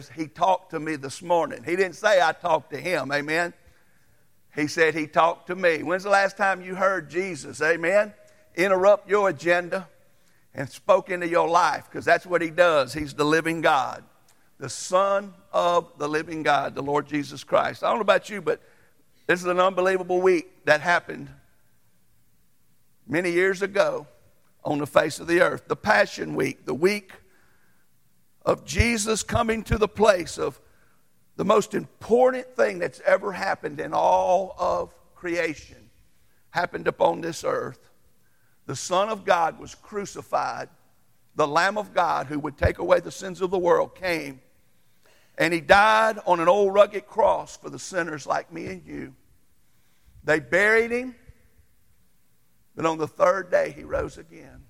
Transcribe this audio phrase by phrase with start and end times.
[0.00, 1.62] says, He talked to me this morning.
[1.64, 3.12] He didn't say I talked to him.
[3.12, 3.52] Amen.
[4.54, 5.82] He said he talked to me.
[5.82, 7.62] When's the last time you heard Jesus?
[7.62, 8.12] Amen.
[8.54, 9.88] Interrupt your agenda
[10.54, 12.92] and spoke into your life because that's what he does.
[12.92, 14.04] He's the living God,
[14.58, 17.82] the Son of the living God, the Lord Jesus Christ.
[17.82, 18.60] I don't know about you, but
[19.26, 21.30] this is an unbelievable week that happened
[23.06, 24.06] many years ago
[24.64, 25.66] on the face of the earth.
[25.66, 27.12] The Passion Week, the week
[28.44, 30.60] of Jesus coming to the place of
[31.36, 35.90] the most important thing that's ever happened in all of creation
[36.50, 37.90] happened upon this earth.
[38.66, 40.68] The Son of God was crucified.
[41.34, 44.40] The Lamb of God, who would take away the sins of the world, came.
[45.38, 49.14] And he died on an old rugged cross for the sinners like me and you.
[50.24, 51.16] They buried him,
[52.76, 54.64] but on the third day he rose again.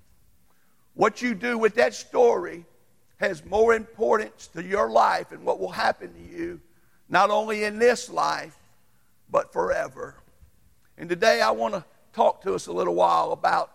[0.94, 2.64] What you do with that story
[3.22, 6.60] has more importance to your life and what will happen to you,
[7.08, 8.56] not only in this life,
[9.30, 10.16] but forever.
[10.98, 13.70] And today I want to talk to us a little while about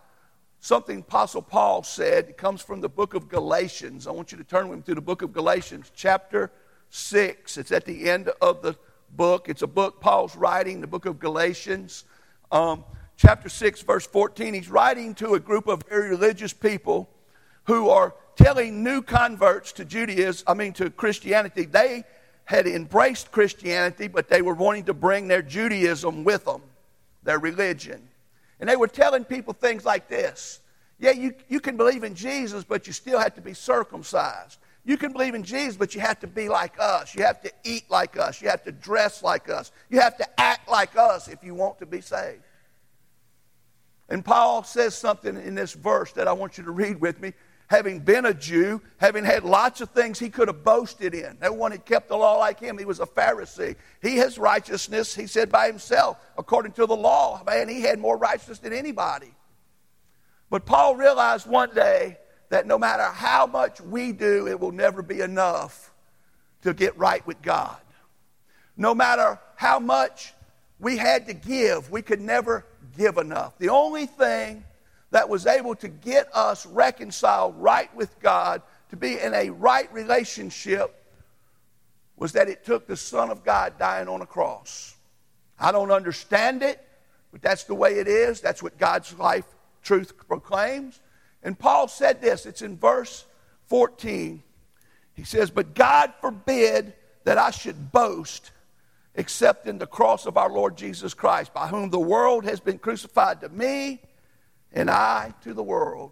[0.59, 2.27] something Apostle Paul said.
[2.27, 4.05] It comes from the book of Galatians.
[4.05, 6.51] I want you to turn with me to the book of Galatians, chapter
[6.89, 7.57] 6.
[7.57, 8.75] It's at the end of the
[9.15, 9.47] book.
[9.47, 12.03] It's a book Paul's writing, the book of Galatians.
[12.51, 12.83] Um,
[13.15, 14.53] chapter 6, verse 14.
[14.53, 17.09] He's writing to a group of very religious people
[17.63, 22.05] who are telling new converts to Judaism, I mean to Christianity, they
[22.45, 26.61] had embraced Christianity, but they were wanting to bring their Judaism with them,
[27.23, 28.07] their religion.
[28.59, 30.61] And they were telling people things like this
[30.99, 34.59] Yeah, you, you can believe in Jesus, but you still have to be circumcised.
[34.85, 37.13] You can believe in Jesus, but you have to be like us.
[37.13, 38.41] You have to eat like us.
[38.41, 39.73] You have to dress like us.
[39.89, 42.41] You have to act like us if you want to be saved.
[44.07, 47.33] And Paul says something in this verse that I want you to read with me
[47.67, 51.37] having been a Jew, having had lots of things he could have boasted in.
[51.41, 52.77] No one had kept the law like him.
[52.77, 53.75] He was a Pharisee.
[54.01, 57.43] He has righteousness, he said by himself, according to the law.
[57.45, 59.33] Man, he had more righteousness than anybody.
[60.49, 62.17] But Paul realized one day
[62.49, 65.91] that no matter how much we do, it will never be enough
[66.61, 67.77] to get right with God.
[68.77, 70.33] No matter how much
[70.79, 72.65] we had to give, we could never
[72.97, 73.57] give enough.
[73.57, 74.63] The only thing
[75.11, 79.91] that was able to get us reconciled right with God, to be in a right
[79.93, 80.93] relationship,
[82.15, 84.95] was that it took the Son of God dying on a cross.
[85.59, 86.85] I don't understand it,
[87.31, 88.41] but that's the way it is.
[88.41, 89.45] That's what God's life
[89.83, 90.99] truth proclaims.
[91.43, 93.25] And Paul said this, it's in verse
[93.67, 94.41] 14.
[95.13, 96.93] He says, But God forbid
[97.23, 98.51] that I should boast
[99.15, 102.77] except in the cross of our Lord Jesus Christ, by whom the world has been
[102.77, 103.99] crucified to me
[104.73, 106.11] and I to the world.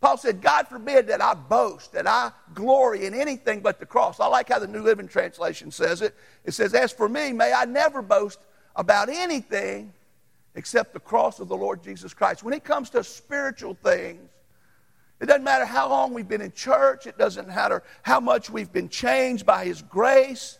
[0.00, 4.18] Paul said, God forbid that I boast, that I glory in anything but the cross.
[4.18, 6.16] I like how the New Living Translation says it.
[6.44, 8.40] It says, As for me, may I never boast
[8.74, 9.92] about anything
[10.56, 12.42] except the cross of the Lord Jesus Christ.
[12.42, 14.28] When it comes to spiritual things,
[15.20, 18.72] it doesn't matter how long we've been in church, it doesn't matter how much we've
[18.72, 20.58] been changed by His grace.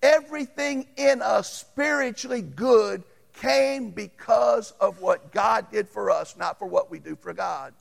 [0.00, 3.04] Everything in us spiritually good
[3.40, 7.72] came because of what God did for us, not for what we do for God.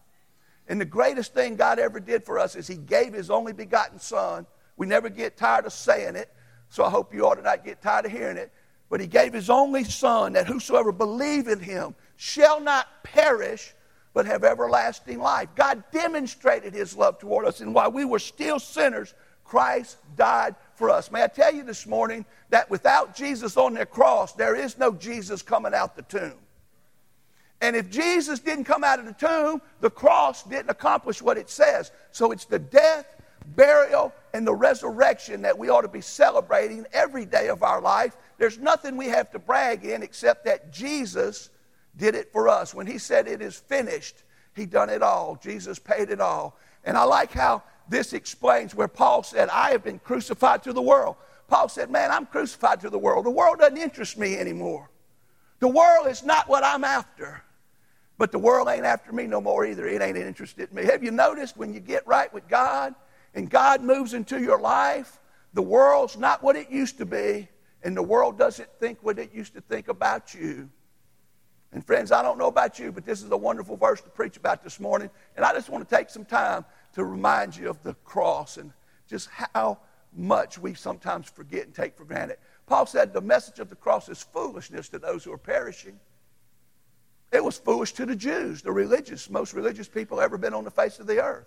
[0.68, 4.00] And the greatest thing God ever did for us is He gave His only begotten
[4.00, 4.45] Son.
[4.75, 6.31] We never get tired of saying it,
[6.69, 8.51] so I hope you ought to not get tired of hearing it.
[8.90, 13.74] But He gave His only Son that whosoever believe in Him shall not perish,
[14.13, 15.50] but have everlasting life.
[15.56, 19.13] God demonstrated His love toward us, and while we were still sinners,
[19.44, 21.12] Christ died for us.
[21.12, 24.94] May I tell you this morning that without Jesus on the cross, there is no
[24.94, 26.36] Jesus coming out the tomb.
[27.60, 31.50] And if Jesus didn't come out of the tomb, the cross didn't accomplish what it
[31.50, 31.92] says.
[32.12, 33.16] So it's the death,
[33.56, 38.16] burial, and the resurrection that we ought to be celebrating every day of our life.
[38.38, 41.50] There's nothing we have to brag in except that Jesus
[41.96, 42.76] did it for us.
[42.76, 44.24] When he said it is finished,
[44.56, 45.40] he done it all.
[45.42, 46.60] Jesus paid it all.
[46.84, 50.81] And I like how this explains where Paul said, I have been crucified to the
[50.81, 51.16] world.
[51.48, 53.25] Paul said, Man, I'm crucified to the world.
[53.25, 54.89] The world doesn't interest me anymore.
[55.60, 57.44] The world is not what I'm after.
[58.18, 59.88] But the world ain't after me no more either.
[59.88, 60.86] It ain't interested in me.
[60.86, 62.95] Have you noticed when you get right with God
[63.36, 65.19] and God moves into your life,
[65.54, 67.48] the world's not what it used to be,
[67.84, 70.69] and the world doesn't think what it used to think about you.
[71.72, 74.38] And friends, I don't know about you, but this is a wonderful verse to preach
[74.38, 75.10] about this morning.
[75.36, 76.66] And I just want to take some time
[76.98, 78.74] to remind you of the cross and
[79.08, 79.78] just how
[80.16, 82.38] much we sometimes forget and take for granted.
[82.66, 86.00] Paul said the message of the cross is foolishness to those who are perishing.
[87.32, 90.72] It was foolish to the Jews, the religious, most religious people ever been on the
[90.72, 91.46] face of the earth.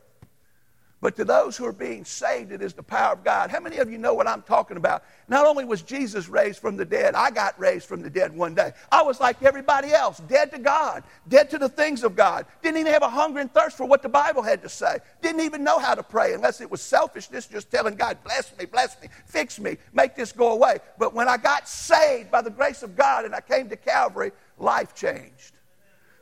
[1.00, 3.50] But to those who are being saved, it is the power of God.
[3.50, 5.02] How many of you know what I'm talking about?
[5.28, 8.54] Not only was Jesus raised from the dead, I got raised from the dead one
[8.54, 8.72] day.
[8.92, 12.44] I was like everybody else, dead to God, dead to the things of God.
[12.62, 14.98] Didn't even have a hunger and thirst for what the Bible had to say.
[15.22, 18.66] Didn't even know how to pray unless it was selfishness, just telling God, bless me,
[18.66, 20.80] bless me, fix me, make this go away.
[20.98, 24.32] But when I got saved by the grace of God and I came to Calvary,
[24.58, 25.52] life changed.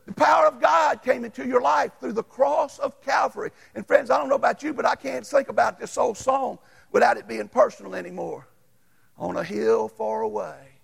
[0.08, 3.50] The power of God came into your life through the cross of Calvary.
[3.75, 6.58] And friends, I don't know about you, but I can't think about this old song
[6.90, 8.49] without it being personal anymore.
[9.19, 10.81] On a hill far away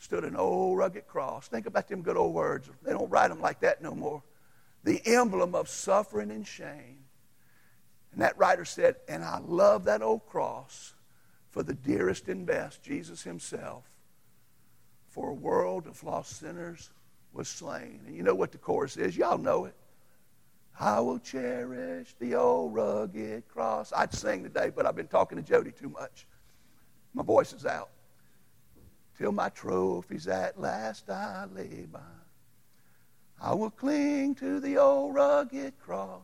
[0.00, 1.46] stood an old rugged cross.
[1.46, 2.68] Think about them good old words.
[2.82, 4.24] They don't write them like that no more.
[4.82, 7.04] The emblem of suffering and shame.
[8.10, 10.94] And that writer said, And I love that old cross
[11.50, 13.84] for the dearest and best, Jesus Himself,
[15.06, 16.90] for a world of lost sinners
[17.32, 18.00] was slain.
[18.06, 19.16] And you know what the chorus is?
[19.16, 19.74] Y'all know it.
[20.80, 23.92] I will cherish the old rugged cross.
[23.92, 26.26] I'd sing today, but I've been talking to Jody too much.
[27.14, 27.90] My voice is out.
[29.16, 31.98] Till my trophies at last I lay by.
[33.40, 36.20] I will cling to the old rugged cross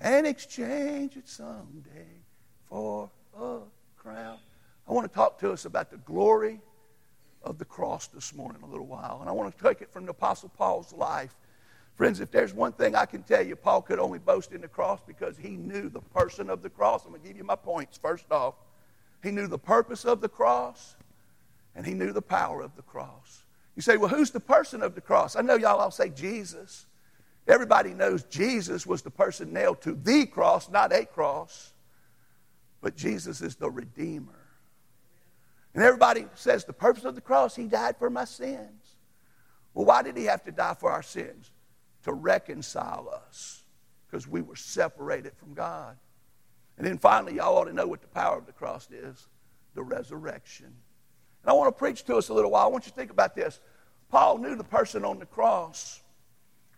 [0.00, 2.22] and exchange it someday
[2.68, 3.58] for a
[3.96, 4.38] crown.
[4.88, 6.60] I want to talk to us about the glory
[7.44, 9.18] of the cross this morning a little while.
[9.20, 11.34] And I want to take it from the Apostle Paul's life.
[11.94, 14.68] Friends, if there's one thing I can tell you, Paul could only boast in the
[14.68, 17.04] cross because he knew the person of the cross.
[17.04, 18.54] I'm going to give you my points first off.
[19.22, 20.96] He knew the purpose of the cross,
[21.74, 23.44] and he knew the power of the cross.
[23.76, 25.36] You say, well, who's the person of the cross?
[25.36, 26.86] I know y'all all say Jesus.
[27.46, 31.72] Everybody knows Jesus was the person nailed to the cross, not a cross.
[32.80, 34.43] But Jesus is the Redeemer.
[35.74, 38.96] And everybody says the purpose of the cross, he died for my sins.
[39.74, 41.50] Well, why did he have to die for our sins?
[42.04, 43.64] To reconcile us,
[44.06, 45.96] because we were separated from God.
[46.78, 49.28] And then finally, y'all ought to know what the power of the cross is
[49.74, 50.66] the resurrection.
[50.66, 52.64] And I want to preach to us a little while.
[52.64, 53.60] I want you to think about this.
[54.08, 56.00] Paul knew the person on the cross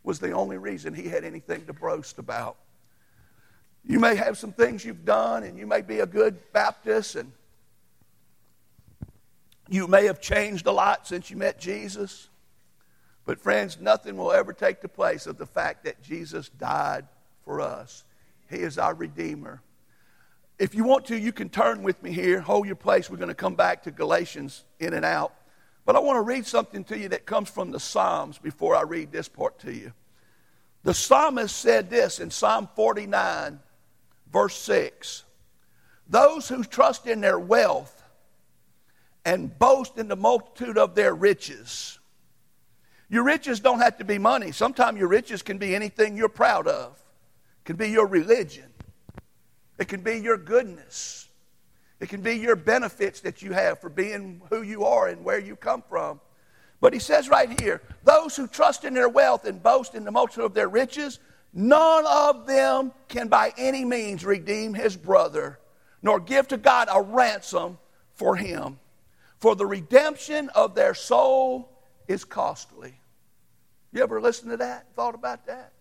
[0.03, 2.57] was the only reason he had anything to boast about.
[3.85, 7.31] You may have some things you've done, and you may be a good Baptist, and
[9.69, 12.29] you may have changed a lot since you met Jesus,
[13.25, 17.07] but friends, nothing will ever take the place of the fact that Jesus died
[17.45, 18.05] for us.
[18.49, 19.61] He is our Redeemer.
[20.59, 22.41] If you want to, you can turn with me here.
[22.41, 23.11] Hold your place.
[23.11, 25.35] We're going to come back to Galatians in and out.
[25.85, 28.83] But I want to read something to you that comes from the Psalms before I
[28.83, 29.93] read this part to you.
[30.83, 33.59] The psalmist said this in Psalm 49,
[34.33, 35.25] verse 6
[36.09, 38.03] Those who trust in their wealth
[39.26, 41.99] and boast in the multitude of their riches.
[43.08, 44.52] Your riches don't have to be money.
[44.52, 46.93] Sometimes your riches can be anything you're proud of.
[46.93, 48.73] It can be your religion.
[49.78, 51.28] It can be your goodness.
[51.99, 55.40] It can be your benefits that you have for being who you are and where
[55.40, 56.20] you come from.
[56.81, 60.12] But he says right here, those who trust in their wealth and boast in the
[60.12, 61.19] multitude of their riches,
[61.52, 65.58] none of them can by any means redeem his brother,
[66.00, 67.78] nor give to God a ransom
[68.14, 68.78] for him.
[69.38, 71.71] For the redemption of their soul
[72.09, 72.94] is costly.
[73.93, 74.87] You ever listen to that?
[74.94, 75.73] Thought about that?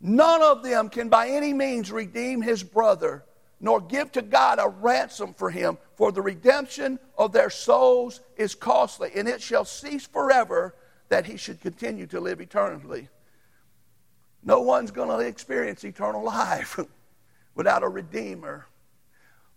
[0.00, 3.24] None of them can by any means redeem his brother,
[3.60, 8.54] nor give to God a ransom for him, for the redemption of their souls is
[8.54, 10.74] costly, and it shall cease forever
[11.08, 13.08] that he should continue to live eternally.
[14.42, 16.78] No one's going to experience eternal life
[17.54, 18.66] without a redeemer.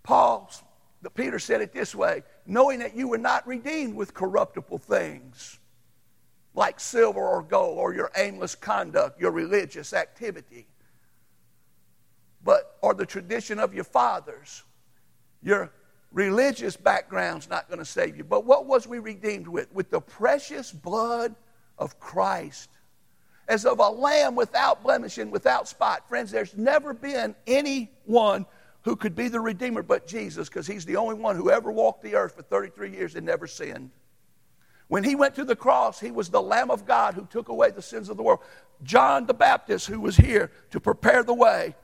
[0.03, 0.68] Paul's but
[1.15, 5.59] Peter said it this way knowing that you were not redeemed with corruptible things
[6.53, 10.67] like silver or gold or your aimless conduct, your religious activity,
[12.43, 14.63] but or the tradition of your fathers.
[15.41, 15.71] Your
[16.11, 18.23] religious background's not going to save you.
[18.23, 19.71] But what was we redeemed with?
[19.73, 21.35] With the precious blood
[21.77, 22.69] of Christ.
[23.47, 26.07] As of a lamb without blemish and without spot.
[26.07, 28.45] Friends, there's never been anyone
[28.83, 32.03] who could be the Redeemer but Jesus, because he's the only one who ever walked
[32.03, 33.91] the earth for 33 years and never sinned.
[34.87, 37.71] When he went to the cross, he was the Lamb of God who took away
[37.71, 38.39] the sins of the world.
[38.83, 41.75] John the Baptist, who was here to prepare the way,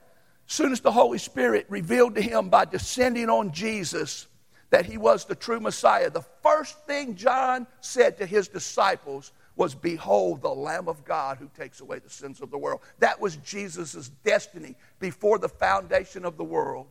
[0.46, 4.26] soon as the Holy Spirit revealed to him by descending on Jesus
[4.70, 9.74] that he was the true Messiah, the first thing John said to his disciples was,
[9.74, 12.80] Behold, the Lamb of God who takes away the sins of the world.
[12.98, 16.86] That was Jesus' destiny before the foundation of the world.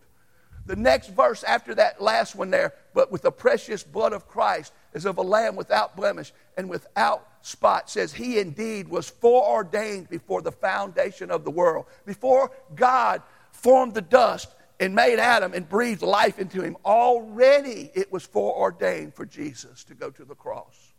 [0.66, 4.74] The next verse after that last one there, but with the precious blood of Christ
[4.96, 10.42] as of a lamb without blemish and without spot, says, He indeed was foreordained before
[10.42, 11.86] the foundation of the world.
[12.06, 18.12] Before God formed the dust and made Adam and breathed life into him, already it
[18.12, 20.95] was foreordained for Jesus to go to the cross.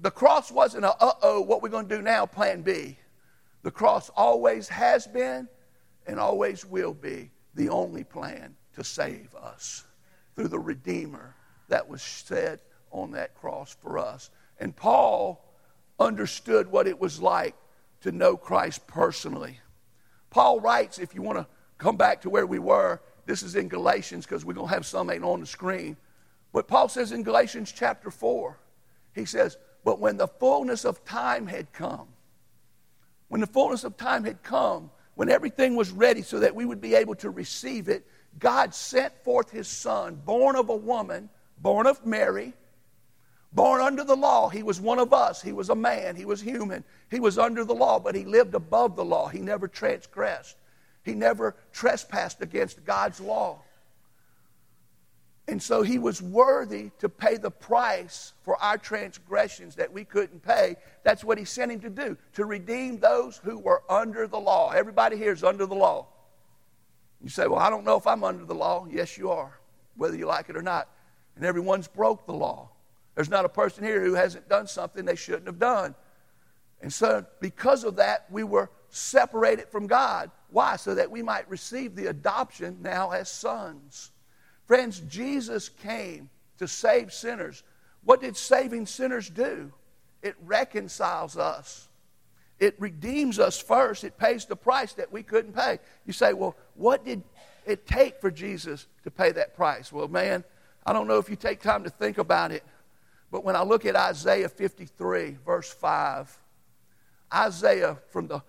[0.00, 2.98] The cross wasn't a uh oh, what we're going to do now, plan B.
[3.62, 5.48] The cross always has been
[6.06, 9.84] and always will be the only plan to save us
[10.34, 11.34] through the Redeemer
[11.68, 14.30] that was set on that cross for us.
[14.58, 15.44] And Paul
[15.98, 17.54] understood what it was like
[18.02, 19.60] to know Christ personally.
[20.30, 21.46] Paul writes, if you want to
[21.78, 24.84] come back to where we were, this is in Galatians because we're going to have
[24.84, 25.96] some ain't on the screen.
[26.52, 28.58] But Paul says in Galatians chapter 4,
[29.14, 32.08] he says, But when the fullness of time had come,
[33.28, 36.80] when the fullness of time had come, when everything was ready so that we would
[36.80, 38.06] be able to receive it,
[38.38, 41.28] God sent forth his son, born of a woman,
[41.58, 42.52] born of Mary,
[43.52, 44.48] born under the law.
[44.48, 45.40] He was one of us.
[45.40, 46.16] He was a man.
[46.16, 46.84] He was human.
[47.10, 49.28] He was under the law, but he lived above the law.
[49.28, 50.56] He never transgressed,
[51.04, 53.60] he never trespassed against God's law.
[55.46, 60.42] And so he was worthy to pay the price for our transgressions that we couldn't
[60.42, 60.76] pay.
[61.02, 64.70] That's what he sent him to do, to redeem those who were under the law.
[64.70, 66.06] Everybody here is under the law.
[67.22, 68.86] You say, Well, I don't know if I'm under the law.
[68.90, 69.58] Yes, you are,
[69.96, 70.88] whether you like it or not.
[71.36, 72.70] And everyone's broke the law.
[73.14, 75.94] There's not a person here who hasn't done something they shouldn't have done.
[76.80, 80.30] And so, because of that, we were separated from God.
[80.50, 80.76] Why?
[80.76, 84.10] So that we might receive the adoption now as sons.
[84.66, 87.62] Friends, Jesus came to save sinners.
[88.04, 89.72] What did saving sinners do?
[90.22, 91.88] It reconciles us.
[92.58, 94.04] It redeems us first.
[94.04, 95.78] It pays the price that we couldn't pay.
[96.06, 97.22] You say, well, what did
[97.66, 99.92] it take for Jesus to pay that price?
[99.92, 100.44] Well, man,
[100.86, 102.62] I don't know if you take time to think about it,
[103.30, 106.38] but when I look at Isaiah 53, verse 5,
[107.34, 108.42] Isaiah, from the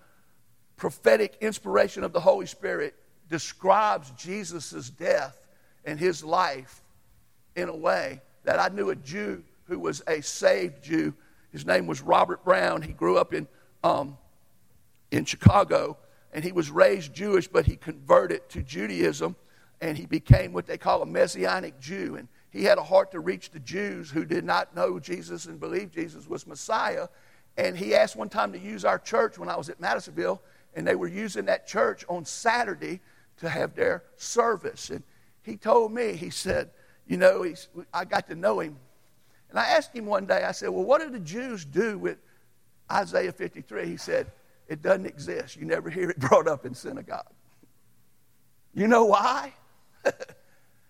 [0.76, 2.94] prophetic inspiration of the Holy Spirit,
[3.28, 5.45] describes Jesus' death
[5.86, 6.82] and his life
[7.54, 11.14] in a way that I knew a Jew who was a saved Jew.
[11.52, 12.82] His name was Robert Brown.
[12.82, 13.48] He grew up in,
[13.82, 14.18] um,
[15.10, 15.96] in Chicago
[16.32, 19.36] and he was raised Jewish, but he converted to Judaism
[19.80, 22.16] and he became what they call a Messianic Jew.
[22.16, 25.60] And he had a heart to reach the Jews who did not know Jesus and
[25.60, 27.08] believe Jesus was Messiah.
[27.56, 30.42] And he asked one time to use our church when I was at Madisonville,
[30.74, 33.00] and they were using that church on Saturday
[33.38, 34.90] to have their service.
[34.90, 35.02] And
[35.46, 36.70] he told me, he said,
[37.06, 38.76] you know, he's, I got to know him.
[39.48, 42.18] And I asked him one day, I said, well, what do the Jews do with
[42.90, 43.86] Isaiah 53?
[43.86, 44.26] He said,
[44.66, 45.56] it doesn't exist.
[45.56, 47.30] You never hear it brought up in synagogue.
[48.74, 49.54] You know why?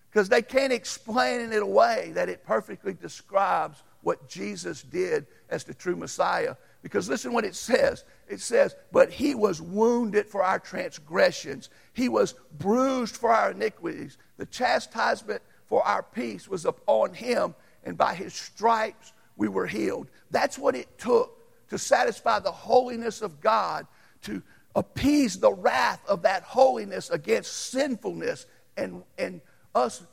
[0.09, 5.75] Because they can't explain it away that it perfectly describes what Jesus did as the
[5.75, 6.55] true Messiah.
[6.81, 8.03] Because listen what it says.
[8.27, 14.17] It says, But he was wounded for our transgressions, he was bruised for our iniquities.
[14.37, 20.09] The chastisement for our peace was upon him, and by his stripes we were healed.
[20.31, 21.33] That's what it took
[21.69, 23.87] to satisfy the holiness of God,
[24.23, 24.41] to
[24.75, 28.45] appease the wrath of that holiness against sinfulness
[28.77, 29.41] and, and
[29.75, 30.03] us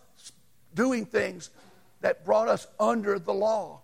[0.74, 1.50] doing things
[2.00, 3.80] that brought us under the law,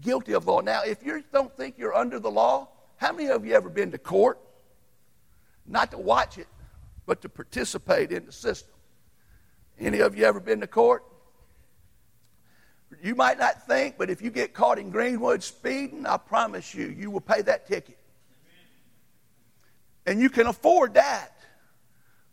[0.00, 0.60] guilty of law.
[0.60, 3.90] Now, if you don't think you're under the law, how many of you ever been
[3.92, 4.38] to court?
[5.66, 6.46] Not to watch it,
[7.06, 8.72] but to participate in the system.
[9.78, 11.04] Any of you ever been to court?
[13.02, 16.86] You might not think, but if you get caught in Greenwood speeding, I promise you,
[16.86, 17.98] you will pay that ticket.
[20.06, 21.32] And you can afford that.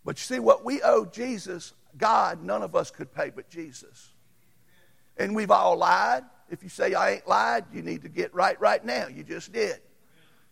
[0.05, 4.09] But you see, what we owe Jesus, God, none of us could pay but Jesus.
[5.17, 6.23] And we've all lied.
[6.49, 9.07] If you say I ain't lied, you need to get right right now.
[9.07, 9.79] You just did.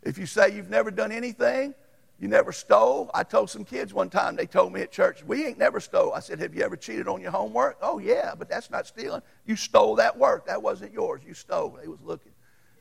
[0.03, 1.75] If you say you've never done anything,
[2.19, 3.09] you never stole.
[3.13, 6.13] I told some kids one time, they told me at church, we ain't never stole.
[6.13, 7.77] I said, have you ever cheated on your homework?
[7.81, 9.21] Oh, yeah, but that's not stealing.
[9.45, 10.45] You stole that work.
[10.45, 11.21] That wasn't yours.
[11.25, 11.79] You stole.
[11.81, 12.31] They was looking.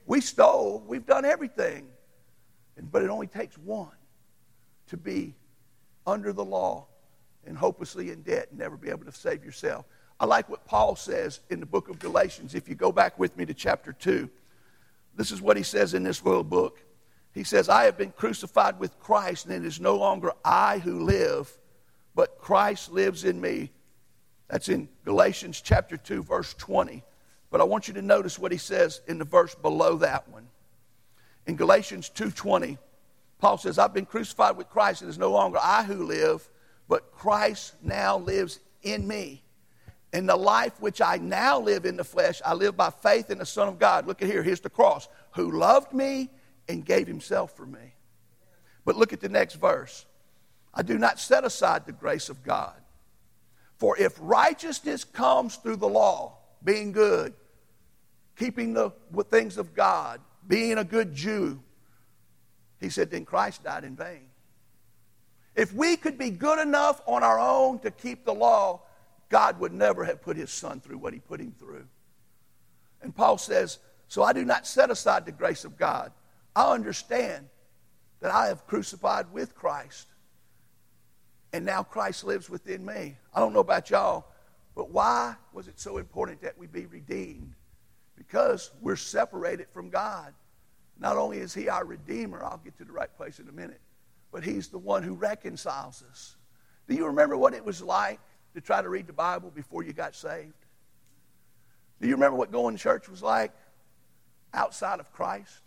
[0.06, 0.82] We stole.
[0.86, 1.88] We've done everything.
[2.90, 3.88] But it only takes one
[4.88, 5.34] to be
[6.06, 6.86] under the law
[7.46, 9.84] and hopelessly in debt and never be able to save yourself.
[10.20, 12.54] I like what Paul says in the book of Galatians.
[12.54, 14.28] If you go back with me to chapter 2,
[15.16, 16.78] this is what he says in this little book.
[17.32, 21.04] He says, I have been crucified with Christ, and it is no longer I who
[21.04, 21.50] live,
[22.14, 23.70] but Christ lives in me.
[24.48, 27.02] That's in Galatians chapter 2, verse 20.
[27.50, 30.48] But I want you to notice what he says in the verse below that one.
[31.46, 32.76] In Galatians 2:20,
[33.38, 36.46] Paul says, I've been crucified with Christ, and it is no longer I who live,
[36.88, 39.42] but Christ now lives in me.
[40.12, 43.38] In the life which I now live in the flesh, I live by faith in
[43.38, 44.06] the Son of God.
[44.06, 46.30] Look at here, here's the cross, who loved me
[46.68, 47.94] and gave himself for me.
[48.84, 50.06] But look at the next verse.
[50.74, 52.74] I do not set aside the grace of God.
[53.76, 57.34] For if righteousness comes through the law, being good,
[58.36, 58.90] keeping the
[59.30, 61.62] things of God, being a good Jew,
[62.80, 64.26] he said, then Christ died in vain.
[65.54, 68.82] If we could be good enough on our own to keep the law,
[69.30, 71.86] God would never have put his son through what he put him through.
[73.00, 76.12] And Paul says, So I do not set aside the grace of God.
[76.54, 77.48] I understand
[78.20, 80.08] that I have crucified with Christ.
[81.52, 83.16] And now Christ lives within me.
[83.32, 84.26] I don't know about y'all,
[84.74, 87.54] but why was it so important that we be redeemed?
[88.16, 90.34] Because we're separated from God.
[90.98, 93.80] Not only is He our Redeemer, I'll get to the right place in a minute,
[94.30, 96.36] but He's the one who reconciles us.
[96.88, 98.20] Do you remember what it was like
[98.54, 100.54] to try to read the Bible before you got saved?
[102.00, 103.52] Do you remember what going to church was like
[104.54, 105.60] outside of Christ?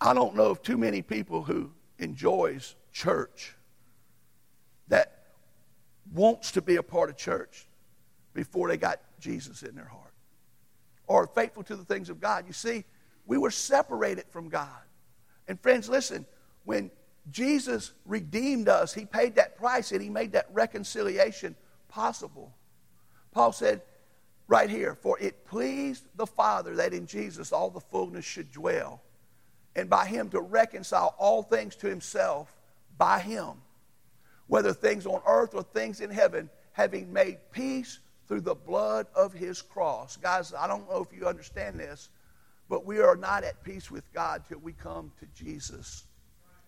[0.00, 3.54] I don't know of too many people who enjoys church
[4.88, 5.24] that
[6.12, 7.66] wants to be a part of church
[8.32, 10.12] before they got Jesus in their heart
[11.06, 12.44] or faithful to the things of God.
[12.46, 12.84] You see,
[13.26, 14.68] we were separated from God.
[15.48, 16.24] And friends, listen,
[16.64, 16.90] when
[17.30, 21.54] Jesus redeemed us, he paid that price and he made that reconciliation
[21.88, 22.54] possible.
[23.32, 23.82] Paul said
[24.48, 29.02] right here, for it pleased the Father that in Jesus all the fullness should dwell,
[29.76, 32.56] and by him to reconcile all things to himself
[32.96, 33.62] by him
[34.50, 39.32] whether things on earth or things in heaven, having made peace through the blood of
[39.32, 40.16] his cross.
[40.16, 42.08] Guys, I don't know if you understand this,
[42.68, 46.02] but we are not at peace with God till we come to Jesus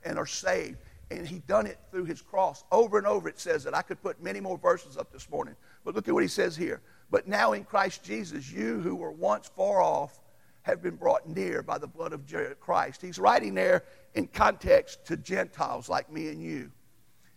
[0.04, 0.78] and are saved.
[1.11, 2.64] And he done it through his cross.
[2.73, 3.76] Over and over it says that.
[3.76, 5.54] I could put many more verses up this morning.
[5.85, 6.80] But look at what he says here.
[7.11, 10.18] But now in Christ Jesus, you who were once far off
[10.62, 12.23] have been brought near by the blood of
[12.61, 13.02] Christ.
[13.02, 16.71] He's writing there in context to Gentiles like me and you.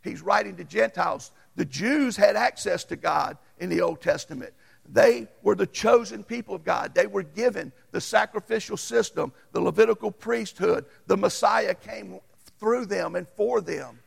[0.04, 1.32] He's writing to Gentiles.
[1.56, 4.54] The Jews had access to God in the Old Testament.
[4.88, 6.94] They were the chosen people of God.
[6.94, 10.86] They were given the sacrificial system, the Levitical priesthood.
[11.08, 12.20] The Messiah came
[12.60, 14.00] through them and for them.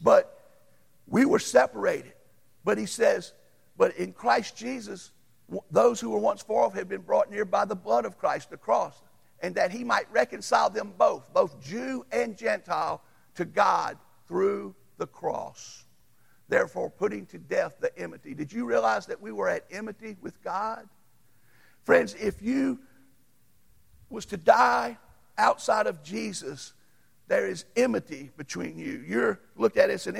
[0.00, 0.34] But
[1.06, 2.12] we were separated.
[2.64, 3.32] But he says,
[3.76, 5.10] but in Christ Jesus,
[5.70, 8.50] those who were once far off have been brought near by the blood of Christ,
[8.50, 9.00] the cross,
[9.40, 13.00] and that he might reconcile them both, both Jew and Gentile,
[13.36, 15.84] to God through the cross,
[16.48, 18.34] therefore putting to death the enmity.
[18.34, 20.88] Did you realize that we were at enmity with God?
[21.84, 22.80] Friends, if you
[24.10, 24.98] was to die
[25.38, 26.72] outside of Jesus,
[27.28, 29.04] there is enmity between you.
[29.06, 30.16] You're looked at as an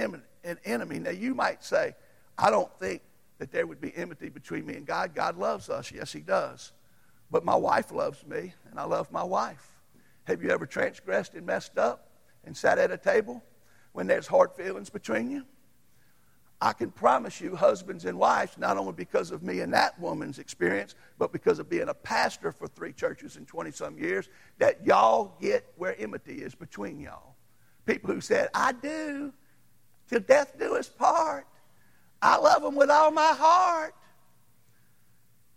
[0.64, 0.98] enemy.
[0.98, 1.94] Now, you might say,
[2.36, 3.02] I don't think
[3.38, 5.14] that there would be enmity between me and God.
[5.14, 5.90] God loves us.
[5.90, 6.72] Yes, He does.
[7.30, 9.72] But my wife loves me, and I love my wife.
[10.24, 12.08] Have you ever transgressed and messed up
[12.44, 13.42] and sat at a table
[13.92, 15.44] when there's hard feelings between you.
[16.60, 20.40] I can promise you, husbands and wives, not only because of me and that woman's
[20.40, 24.84] experience, but because of being a pastor for three churches in 20 some years, that
[24.84, 27.36] y'all get where enmity is between y'all.
[27.86, 29.32] People who said, I do,
[30.08, 31.46] till death do us part.
[32.20, 33.94] I love them with all my heart.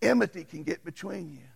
[0.03, 1.47] Enmity can get between you.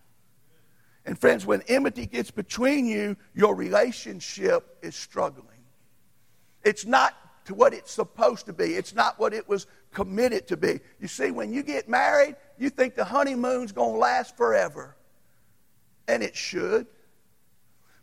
[1.04, 5.46] And friends, when enmity gets between you, your relationship is struggling.
[6.64, 7.14] It's not
[7.46, 8.74] to what it's supposed to be.
[8.74, 10.80] It's not what it was committed to be.
[11.00, 14.96] You see, when you get married, you think the honeymoon's going to last forever.
[16.08, 16.86] And it should.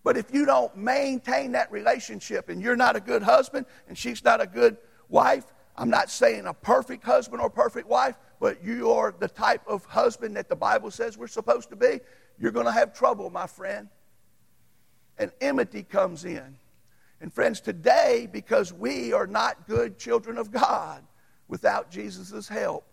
[0.03, 4.23] But if you don't maintain that relationship and you're not a good husband and she's
[4.23, 4.77] not a good
[5.07, 5.45] wife,
[5.77, 9.85] I'm not saying a perfect husband or perfect wife, but you are the type of
[9.85, 11.99] husband that the Bible says we're supposed to be,
[12.37, 13.87] you're going to have trouble, my friend.
[15.17, 16.57] And enmity comes in.
[17.23, 21.01] And friends, today, because we are not good children of God
[21.47, 22.85] without Jesus' help,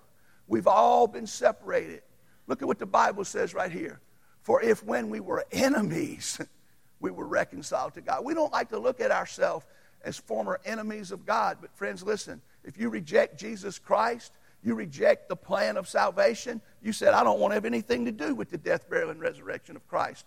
[0.47, 2.03] we've all been separated.
[2.47, 3.99] Look at what the Bible says right here.
[4.43, 6.41] For if when we were enemies,
[7.01, 8.25] we were reconciled to God.
[8.25, 9.67] We don't like to look at ourselves
[10.05, 11.59] as former enemies of God.
[11.61, 14.31] But, friends, listen if you reject Jesus Christ,
[14.63, 18.13] you reject the plan of salvation, you said, I don't want to have anything to
[18.13, 20.25] do with the death, burial, and resurrection of Christ.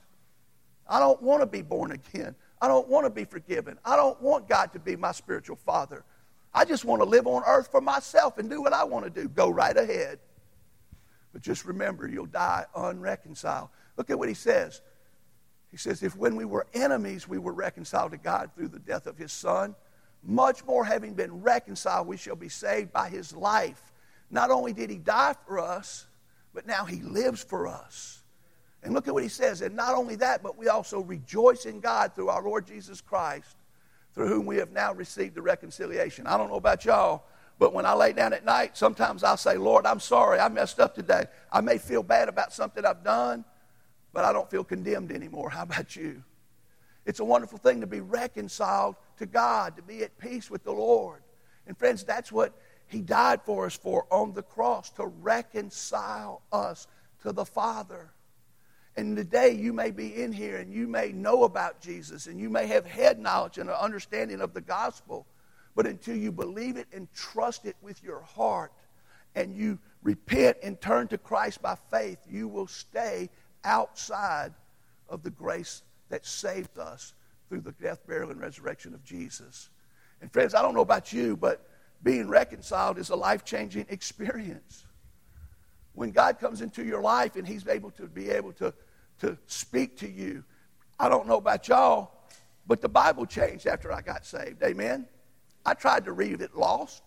[0.90, 2.36] I don't want to be born again.
[2.64, 3.78] I don't want to be forgiven.
[3.84, 6.06] I don't want God to be my spiritual father.
[6.54, 9.12] I just want to live on earth for myself and do what I want to
[9.12, 9.28] do.
[9.28, 10.20] Go right ahead.
[11.34, 13.68] But just remember, you'll die unreconciled.
[13.98, 14.82] Look at what he says.
[15.72, 19.08] He says, If when we were enemies, we were reconciled to God through the death
[19.08, 19.76] of his son,
[20.24, 23.92] much more having been reconciled, we shall be saved by his life.
[24.32, 26.08] Not only did he die for us,
[26.54, 28.23] but now he lives for us.
[28.84, 29.62] And look at what he says.
[29.62, 33.56] And not only that, but we also rejoice in God through our Lord Jesus Christ,
[34.14, 36.28] through whom we have now received the reconciliation.
[36.28, 37.24] I don't know about y'all,
[37.60, 40.80] but when I lay down at night, sometimes I'll say, Lord, I'm sorry, I messed
[40.80, 41.26] up today.
[41.52, 43.46] I may feel bad about something I've done,
[44.12, 45.50] but I don't feel condemned anymore.
[45.50, 46.22] How about you?
[47.06, 50.72] It's a wonderful thing to be reconciled to God, to be at peace with the
[50.72, 51.22] Lord.
[51.68, 52.54] And friends, that's what
[52.88, 56.88] He died for us for on the cross, to reconcile us
[57.22, 58.12] to the Father.
[58.96, 62.50] And today you may be in here and you may know about Jesus and you
[62.50, 65.26] may have head knowledge and an understanding of the gospel.
[65.76, 68.72] But until you believe it and trust it with your heart
[69.36, 73.30] and you repent and turn to Christ by faith, you will stay
[73.64, 74.54] outside
[75.10, 77.14] of the grace that saved us
[77.50, 79.70] through the death, burial, and resurrection of Jesus.
[80.22, 81.68] And friends, I don't know about you, but
[82.04, 84.86] being reconciled is a life changing experience.
[85.94, 88.74] When God comes into your life and He's able to be able to,
[89.20, 90.44] to speak to you,
[91.00, 92.12] I don't know about y'all,
[92.68, 94.64] but the Bible changed after I got saved.
[94.64, 95.08] Amen?
[95.66, 97.04] I tried to read it lost.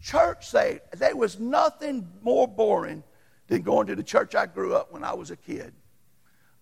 [0.00, 0.80] Church saved.
[0.96, 3.02] There was nothing more boring
[3.48, 5.72] than going to the church I grew up when I was a kid.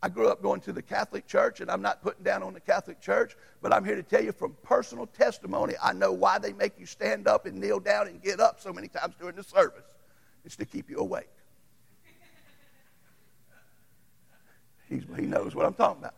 [0.02, 2.60] I grew up going to the Catholic Church, and I'm not putting down on the
[2.60, 6.52] Catholic Church, but I'm here to tell you from personal testimony, I know why they
[6.52, 9.42] make you stand up and kneel down and get up so many times during the
[9.42, 9.94] service.
[10.44, 11.30] It's to keep you awake.
[14.88, 16.14] He's, he knows what I'm talking about.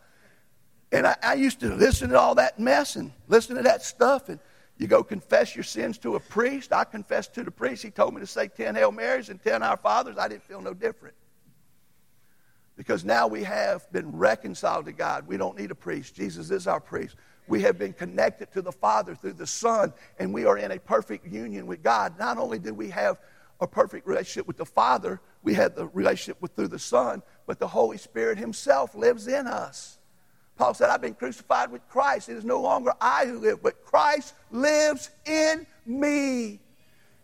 [0.92, 4.28] And I, I used to listen to all that mess and listen to that stuff,
[4.28, 4.38] and
[4.78, 6.72] you go confess your sins to a priest.
[6.72, 7.82] I confessed to the priest.
[7.82, 10.18] He told me to say 10 Hail Marys and 10 Our Fathers.
[10.18, 11.14] I didn't feel no different.
[12.76, 15.26] Because now we have been reconciled to God.
[15.26, 16.14] We don't need a priest.
[16.14, 17.16] Jesus is our priest.
[17.48, 20.78] We have been connected to the Father through the Son, and we are in a
[20.78, 22.18] perfect union with God.
[22.18, 23.18] Not only do we have
[23.60, 27.58] a perfect relationship with the Father, we have the relationship with through the Son, but
[27.58, 29.98] the Holy Spirit Himself lives in us.
[30.56, 32.28] Paul said, I've been crucified with Christ.
[32.28, 36.60] It is no longer I who live, but Christ lives in me.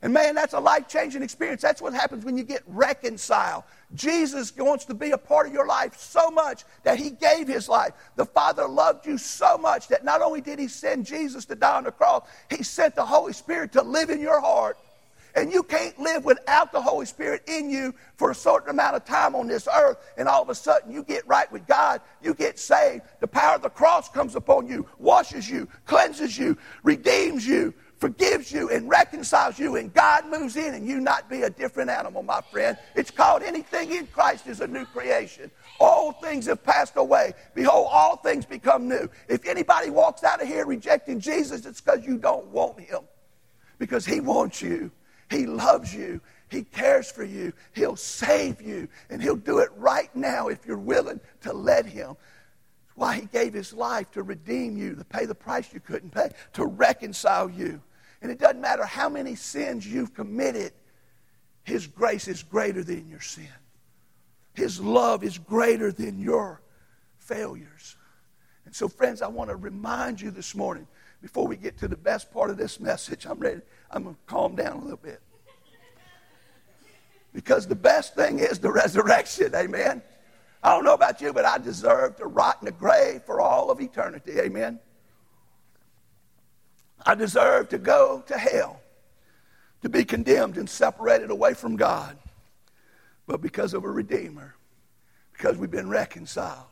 [0.02, 1.62] And man, that's a life changing experience.
[1.62, 3.62] That's what happens when you get reconciled.
[3.94, 7.68] Jesus wants to be a part of your life so much that he gave his
[7.68, 7.92] life.
[8.16, 11.76] The Father loved you so much that not only did he send Jesus to die
[11.76, 14.76] on the cross, he sent the Holy Spirit to live in your heart.
[15.34, 19.04] And you can't live without the Holy Spirit in you for a certain amount of
[19.04, 22.34] time on this earth, and all of a sudden you get right with God, you
[22.34, 23.02] get saved.
[23.20, 28.50] The power of the cross comes upon you, washes you, cleanses you, redeems you, forgives
[28.50, 32.22] you, and reconciles you, and God moves in, and you not be a different animal,
[32.22, 32.76] my friend.
[32.96, 35.50] It's called anything in Christ is a new creation.
[35.78, 37.32] All things have passed away.
[37.54, 39.08] Behold, all things become new.
[39.28, 43.00] If anybody walks out of here rejecting Jesus, it's because you don't want him.
[43.78, 44.90] Because he wants you.
[45.32, 46.20] He loves you.
[46.50, 47.52] He cares for you.
[47.72, 48.88] He'll save you.
[49.08, 52.08] And He'll do it right now if you're willing to let Him.
[52.08, 56.10] That's why He gave His life to redeem you, to pay the price you couldn't
[56.10, 57.80] pay, to reconcile you.
[58.20, 60.72] And it doesn't matter how many sins you've committed,
[61.64, 63.48] His grace is greater than your sin.
[64.54, 66.60] His love is greater than your
[67.16, 67.96] failures.
[68.66, 70.86] And so, friends, I want to remind you this morning
[71.22, 73.26] before we get to the best part of this message.
[73.26, 73.62] I'm ready.
[73.92, 75.20] I'm going to calm down a little bit.
[77.32, 79.54] Because the best thing is the resurrection.
[79.54, 80.02] Amen.
[80.62, 83.70] I don't know about you, but I deserve to rot in the grave for all
[83.70, 84.38] of eternity.
[84.38, 84.78] Amen.
[87.04, 88.80] I deserve to go to hell,
[89.82, 92.16] to be condemned and separated away from God.
[93.26, 94.54] But because of a Redeemer,
[95.32, 96.66] because we've been reconciled,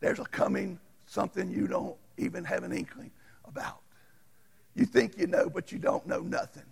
[0.00, 3.10] there's a coming something you don't even have an inkling
[3.44, 3.80] about.
[4.76, 6.62] You think you know, but you don't know nothing.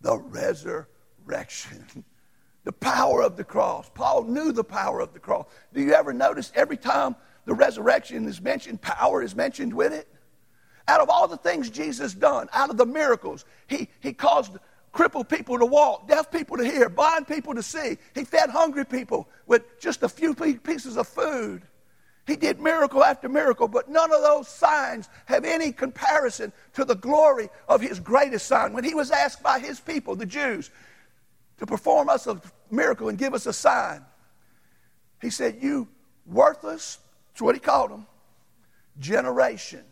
[0.00, 2.04] The resurrection.
[2.64, 3.90] The power of the cross.
[3.92, 5.46] Paul knew the power of the cross.
[5.74, 10.06] Do you ever notice every time the resurrection is mentioned, power is mentioned with it?
[10.86, 14.58] Out of all the things Jesus done, out of the miracles, he, he caused
[14.92, 17.96] crippled people to walk, deaf people to hear, blind people to see.
[18.14, 21.62] He fed hungry people with just a few pieces of food.
[22.26, 26.94] He did miracle after miracle, but none of those signs have any comparison to the
[26.94, 28.72] glory of his greatest sign.
[28.72, 30.70] When he was asked by his people, the Jews,
[31.58, 34.04] to perform us a miracle and give us a sign,
[35.20, 35.88] he said, You
[36.26, 36.98] worthless,
[37.32, 38.06] that's what he called them,
[38.98, 39.84] generation.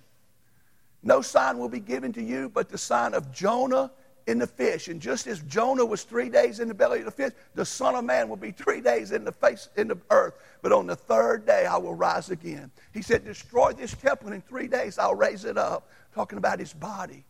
[1.03, 3.91] No sign will be given to you but the sign of Jonah
[4.29, 4.89] in the fish.
[4.89, 7.95] And just as Jonah was three days in the belly of the fish, the Son
[7.95, 10.35] of Man will be three days in the face in the earth.
[10.61, 12.71] But on the third day I will rise again.
[12.93, 15.89] He said, Destroy this temple, and in three days I'll raise it up.
[16.15, 17.25] Talking about his body.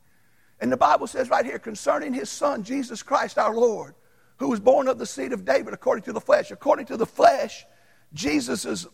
[0.60, 3.94] And the Bible says right here concerning his son, Jesus Christ our Lord,
[4.38, 6.50] who was born of the seed of David according to the flesh.
[6.50, 7.64] According to the flesh,
[8.12, 8.88] Jesus'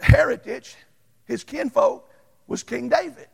[0.00, 0.74] heritage,
[1.24, 2.10] his kinfolk,
[2.48, 3.28] was King David.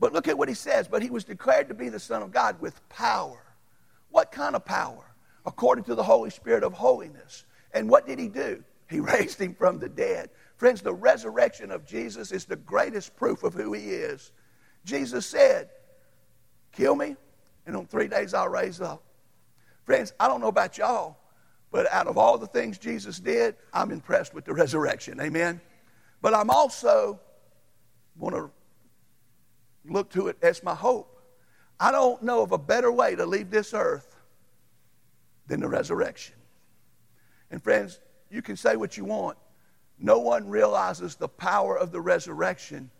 [0.00, 0.88] But look at what he says.
[0.88, 3.42] But he was declared to be the Son of God with power.
[4.10, 5.04] What kind of power?
[5.44, 7.44] According to the Holy Spirit of holiness.
[7.72, 8.62] And what did he do?
[8.88, 10.30] He raised him from the dead.
[10.56, 14.32] Friends, the resurrection of Jesus is the greatest proof of who he is.
[14.84, 15.70] Jesus said,
[16.72, 17.16] Kill me,
[17.66, 19.02] and on three days I'll raise up.
[19.84, 21.16] Friends, I don't know about y'all,
[21.70, 25.20] but out of all the things Jesus did, I'm impressed with the resurrection.
[25.20, 25.60] Amen.
[26.20, 27.20] But I'm also
[28.16, 28.50] want to
[29.84, 31.14] look to it as my hope.
[31.80, 34.16] I don't know of a better way to leave this earth
[35.46, 36.34] than the resurrection.
[37.50, 39.38] And friends, you can say what you want.
[39.98, 42.90] No one realizes the power of the resurrection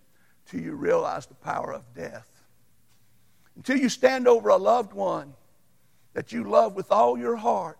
[0.46, 2.28] till you realize the power of death.
[3.56, 5.34] Until you stand over a loved one
[6.14, 7.78] that you love with all your heart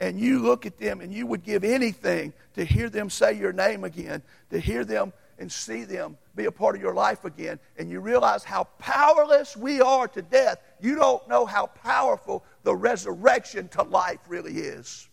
[0.00, 3.52] and you look at them and you would give anything to hear them say your
[3.52, 7.58] name again, to hear them and see them be a part of your life again,
[7.78, 12.74] and you realize how powerless we are to death, you don't know how powerful the
[12.74, 15.08] resurrection to life really is.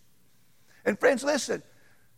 [0.84, 1.62] And friends, listen,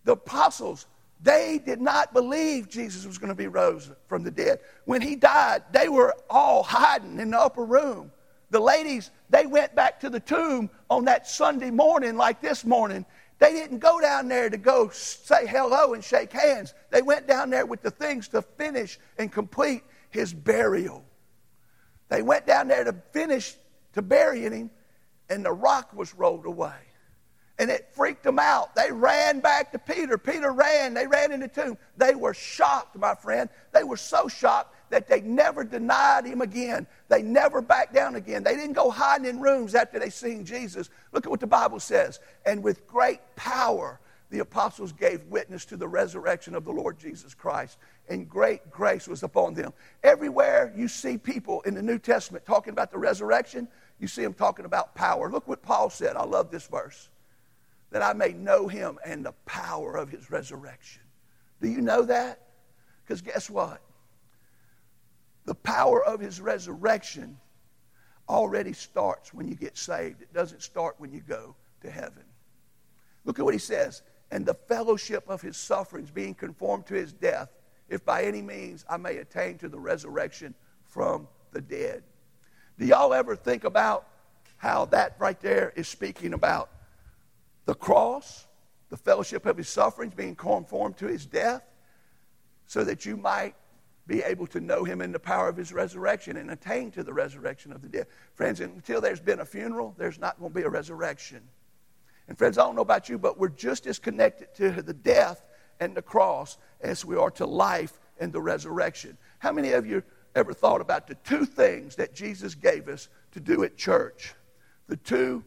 [0.05, 0.87] the apostles,
[1.23, 4.59] they did not believe Jesus was going to be rose from the dead.
[4.85, 8.11] When he died, they were all hiding in the upper room.
[8.51, 13.07] The ladies, they went back to the tomb on that Sunday morning, like this morning.
[13.40, 16.74] They didn't go down there to go say hello and shake hands.
[16.90, 21.03] They went down there with the things to finish and complete his burial.
[22.11, 23.57] They went down there to finish
[23.94, 24.70] to burying him,
[25.31, 26.76] and the rock was rolled away.
[27.59, 28.74] And it freaked them out.
[28.74, 30.18] They ran back to Peter.
[30.18, 30.92] Peter ran.
[30.92, 31.79] They ran in the tomb.
[31.96, 33.48] They were shocked, my friend.
[33.72, 36.87] They were so shocked that they never denied him again.
[37.09, 38.42] They never backed down again.
[38.42, 40.90] They didn't go hiding in rooms after they seen Jesus.
[41.12, 42.20] Look at what the Bible says.
[42.44, 44.00] And with great power,
[44.31, 49.09] the apostles gave witness to the resurrection of the Lord Jesus Christ, and great grace
[49.09, 49.72] was upon them.
[50.05, 53.66] Everywhere you see people in the New Testament talking about the resurrection,
[53.98, 55.31] you see them talking about power.
[55.31, 56.16] Look what Paul said.
[56.16, 57.09] I love this verse
[57.90, 61.03] that I may know him and the power of his resurrection.
[61.61, 62.40] Do you know that?
[63.05, 63.81] Because guess what?
[65.51, 67.37] The power of his resurrection
[68.29, 70.23] already starts when you get saved.
[70.23, 72.23] It doesn't start when you go to heaven.
[73.25, 74.03] Look at what he says.
[74.31, 77.49] And the fellowship of his sufferings, being conformed to his death,
[77.89, 82.05] if by any means I may attain to the resurrection from the dead.
[82.79, 84.07] Do y'all ever think about
[84.57, 86.71] how that right there is speaking about
[87.65, 88.47] the cross,
[88.89, 91.65] the fellowship of his sufferings, being conformed to his death,
[92.67, 93.57] so that you might
[94.11, 97.12] be able to know him in the power of his resurrection and attain to the
[97.12, 98.09] resurrection of the dead.
[98.35, 101.40] Friends, until there's been a funeral, there's not going to be a resurrection.
[102.27, 105.46] And friends, I don't know about you, but we're just as connected to the death
[105.79, 109.16] and the cross as we are to life and the resurrection.
[109.38, 110.03] How many of you
[110.35, 114.35] ever thought about the two things that Jesus gave us to do at church?
[114.88, 115.44] The two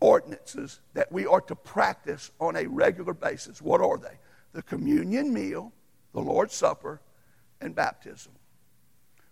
[0.00, 3.60] ordinances that we are to practice on a regular basis.
[3.60, 4.18] What are they?
[4.54, 5.74] The communion meal,
[6.14, 7.02] the Lord's Supper,
[7.60, 8.32] and baptism.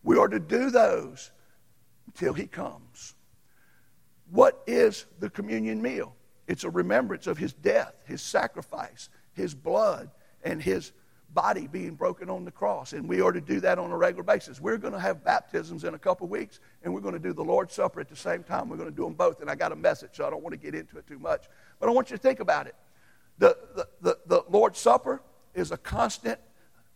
[0.02, 1.30] We are to do those
[2.06, 3.14] until he comes.
[4.30, 6.14] What is the communion meal?
[6.46, 10.10] It's a remembrance of his death, his sacrifice, his blood,
[10.44, 10.92] and his
[11.34, 12.92] body being broken on the cross.
[12.92, 14.60] And we are to do that on a regular basis.
[14.60, 17.42] We're going to have baptisms in a couple weeks, and we're going to do the
[17.42, 18.68] Lord's Supper at the same time.
[18.68, 19.40] We're going to do them both.
[19.40, 21.46] And I got a message, so I don't want to get into it too much.
[21.78, 22.74] But I want you to think about it.
[23.38, 25.20] The, the, the, the Lord's Supper
[25.54, 26.38] is a constant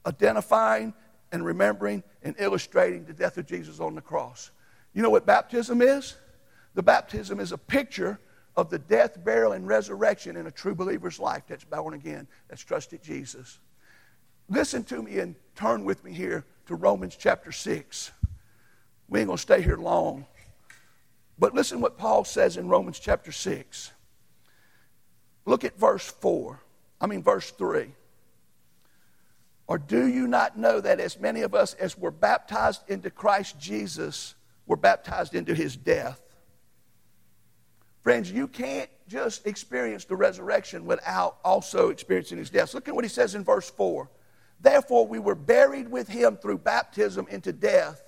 [0.07, 0.95] identifying
[1.33, 4.51] and remembering and illustrating the death of Jesus on the cross.
[4.93, 6.16] You know what baptism is?
[6.75, 8.19] The baptism is a picture
[8.57, 12.62] of the death, burial, and resurrection in a true believer's life that's born again, that's
[12.62, 13.59] trusted Jesus.
[14.49, 18.11] Listen to me and turn with me here to Romans chapter 6.
[19.09, 20.27] We ain't going to stay here long.
[21.38, 23.93] But listen what Paul says in Romans chapter 6.
[25.47, 26.61] Look at verse 4.
[27.01, 27.87] I mean, verse 3.
[29.71, 33.57] Or do you not know that as many of us as were baptized into Christ
[33.61, 34.35] Jesus
[34.67, 36.21] were baptized into his death?
[38.03, 42.75] Friends, you can't just experience the resurrection without also experiencing his death.
[42.75, 44.11] Look at what he says in verse 4.
[44.61, 48.03] Therefore, we were buried with him through baptism into death,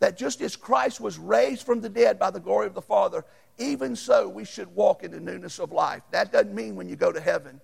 [0.00, 3.24] that just as Christ was raised from the dead by the glory of the Father,
[3.56, 6.02] even so we should walk in the newness of life.
[6.10, 7.62] That doesn't mean when you go to heaven.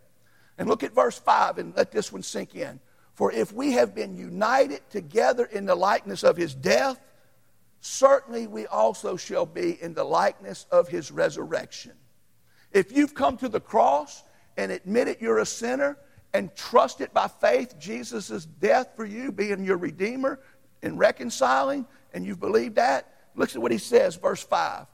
[0.57, 2.81] And look at verse 5 and let this one sink in.
[3.15, 6.99] For if we have been united together in the likeness of his death,
[7.81, 11.93] certainly we also shall be in the likeness of his resurrection.
[12.73, 14.25] If you've come to the cross
[14.57, 15.97] and admitted you're a sinner
[16.33, 20.41] and trusted by faith Jesus' death for you, being your Redeemer,
[20.83, 24.87] and reconciling, and you've believed that, look at what he says, verse 5.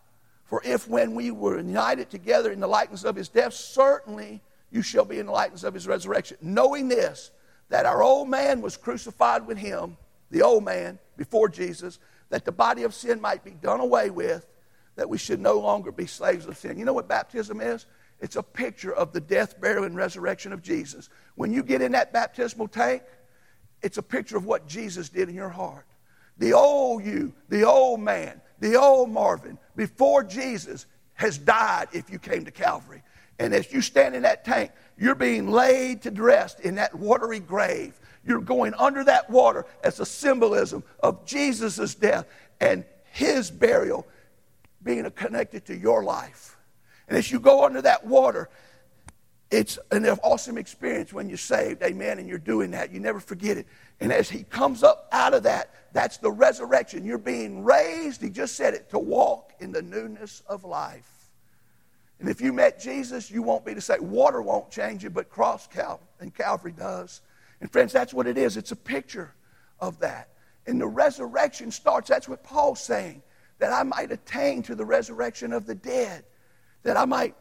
[0.44, 4.82] For if when we were united together in the likeness of his death, certainly you
[4.82, 6.36] shall be in the likeness of his resurrection.
[6.42, 7.30] Knowing this,
[7.70, 9.96] that our old man was crucified with him,
[10.30, 14.46] the old man, before Jesus, that the body of sin might be done away with,
[14.96, 16.78] that we should no longer be slaves of sin.
[16.78, 17.86] You know what baptism is?
[18.20, 21.08] It's a picture of the death, burial, and resurrection of Jesus.
[21.36, 23.02] When you get in that baptismal tank,
[23.82, 25.86] it's a picture of what Jesus did in your heart.
[26.38, 32.18] The old you, the old man, the old Marvin, before Jesus, has died if you
[32.18, 33.02] came to Calvary.
[33.40, 37.40] And as you stand in that tank, you're being laid to rest in that watery
[37.40, 37.98] grave.
[38.22, 42.26] You're going under that water as a symbolism of Jesus' death
[42.60, 44.06] and his burial
[44.82, 46.58] being connected to your life.
[47.08, 48.50] And as you go under that water,
[49.50, 52.92] it's an awesome experience when you're saved, amen, and you're doing that.
[52.92, 53.66] You never forget it.
[54.00, 57.06] And as he comes up out of that, that's the resurrection.
[57.06, 61.19] You're being raised, he just said it, to walk in the newness of life.
[62.20, 65.30] And if you met Jesus, you won't be to say, water won't change you, but
[65.30, 67.22] cross Cal- and Calvary does.
[67.62, 68.58] And friends, that's what it is.
[68.58, 69.34] It's a picture
[69.80, 70.28] of that.
[70.66, 73.22] And the resurrection starts, that's what Paul's saying,
[73.58, 76.24] that I might attain to the resurrection of the dead,
[76.82, 77.34] that I might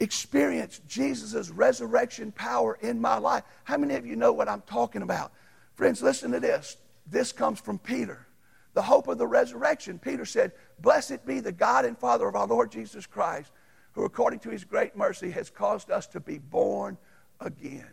[0.00, 3.42] experience Jesus' resurrection power in my life.
[3.64, 5.32] How many of you know what I'm talking about?
[5.76, 6.76] Friends, listen to this.
[7.06, 8.26] This comes from Peter.
[8.74, 9.98] The hope of the resurrection.
[9.98, 13.50] Peter said, Blessed be the God and Father of our Lord Jesus Christ
[13.96, 16.98] who according to his great mercy has caused us to be born
[17.40, 17.90] again.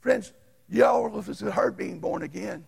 [0.00, 0.32] Friends,
[0.68, 2.64] y'all have heard being born again.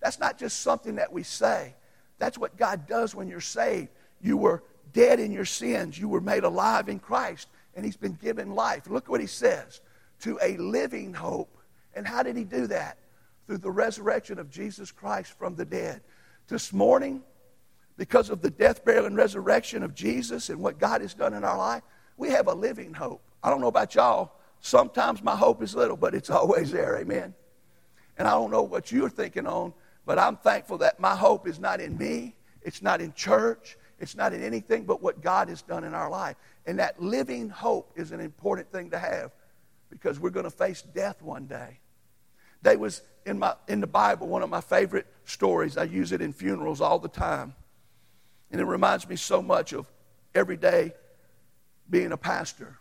[0.00, 1.74] That's not just something that we say.
[2.18, 3.88] That's what God does when you're saved.
[4.20, 5.98] You were dead in your sins.
[5.98, 8.88] You were made alive in Christ, and He's been given life.
[8.88, 9.80] Look what He says
[10.20, 11.58] to a living hope.
[11.94, 12.98] And how did He do that?
[13.48, 16.02] Through the resurrection of Jesus Christ from the dead.
[16.46, 17.22] This morning,
[17.98, 21.44] because of the death, burial, and resurrection of Jesus and what God has done in
[21.44, 21.82] our life,
[22.16, 23.20] we have a living hope.
[23.42, 24.32] I don't know about y'all.
[24.60, 26.96] Sometimes my hope is little, but it's always there.
[26.96, 27.34] Amen.
[28.16, 29.74] And I don't know what you're thinking on,
[30.06, 34.14] but I'm thankful that my hope is not in me, it's not in church, it's
[34.16, 36.36] not in anything but what God has done in our life.
[36.66, 39.32] And that living hope is an important thing to have
[39.90, 41.80] because we're going to face death one day.
[42.62, 45.76] They was in my in the Bible one of my favorite stories.
[45.76, 47.54] I use it in funerals all the time.
[48.50, 49.86] And it reminds me so much of
[50.34, 50.92] every day
[51.90, 52.78] being a pastor,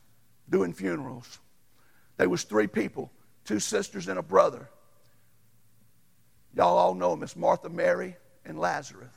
[0.49, 1.39] doing funerals.
[2.17, 3.12] There was three people,
[3.45, 4.69] two sisters and a brother.
[6.53, 9.13] Y'all all know them as Martha, Mary, and Lazarus.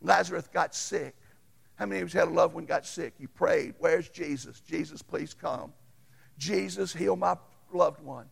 [0.00, 1.14] Lazarus got sick.
[1.76, 3.14] How many of you had a loved one got sick?
[3.18, 4.60] You prayed, Where's Jesus?
[4.60, 5.72] Jesus, please come.
[6.38, 7.36] Jesus, heal my
[7.72, 8.26] loved one.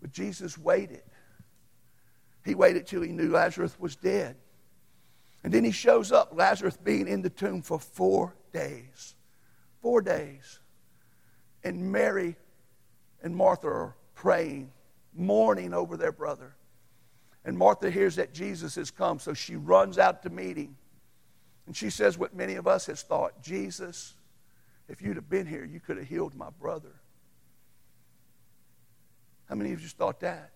[0.00, 1.02] But Jesus waited.
[2.44, 4.36] He waited till he knew Lazarus was dead.
[5.44, 9.14] And then he shows up, Lazarus being in the tomb for four days.
[9.80, 10.60] Four days.
[11.64, 12.36] And Mary
[13.22, 14.70] and Martha are praying,
[15.14, 16.54] mourning over their brother.
[17.44, 20.76] And Martha hears that Jesus has come, so she runs out to meet him.
[21.66, 24.14] And she says what many of us has thought Jesus,
[24.88, 26.92] if you'd have been here, you could have healed my brother.
[29.48, 30.50] How many of you thought that?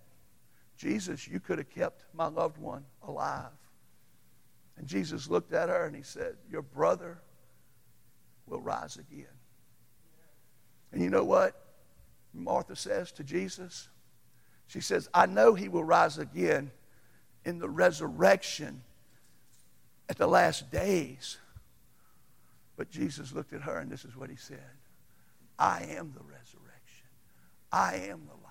[0.77, 3.51] Jesus, you could have kept my loved one alive.
[4.77, 7.19] And Jesus looked at her and he said, Your brother
[8.47, 9.27] will rise again.
[10.93, 11.55] And you know what
[12.33, 13.89] Martha says to Jesus?
[14.69, 16.71] She says, I know he will rise again
[17.45, 18.83] in the resurrection
[20.09, 21.39] at the last days.
[22.77, 24.59] But Jesus looked at her and this is what he said
[25.59, 27.07] I am the resurrection,
[27.73, 28.43] I am the life.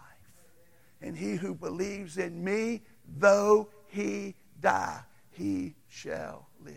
[1.01, 2.81] And he who believes in me,
[3.17, 5.01] though he die,
[5.35, 6.75] he shall live.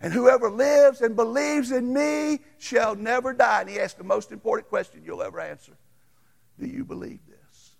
[0.00, 3.62] And whoever lives and believes in me shall never die.
[3.62, 5.76] And he asked the most important question you'll ever answer
[6.58, 7.76] Do you believe this?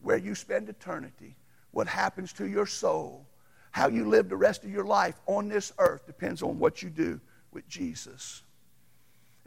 [0.00, 1.36] Where you spend eternity,
[1.72, 3.26] what happens to your soul,
[3.72, 6.90] how you live the rest of your life on this earth depends on what you
[6.90, 7.20] do
[7.52, 8.42] with Jesus.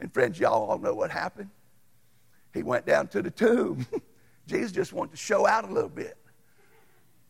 [0.00, 1.50] And friends, y'all all know what happened.
[2.52, 3.86] He went down to the tomb.
[4.46, 6.16] Jesus just wanted to show out a little bit.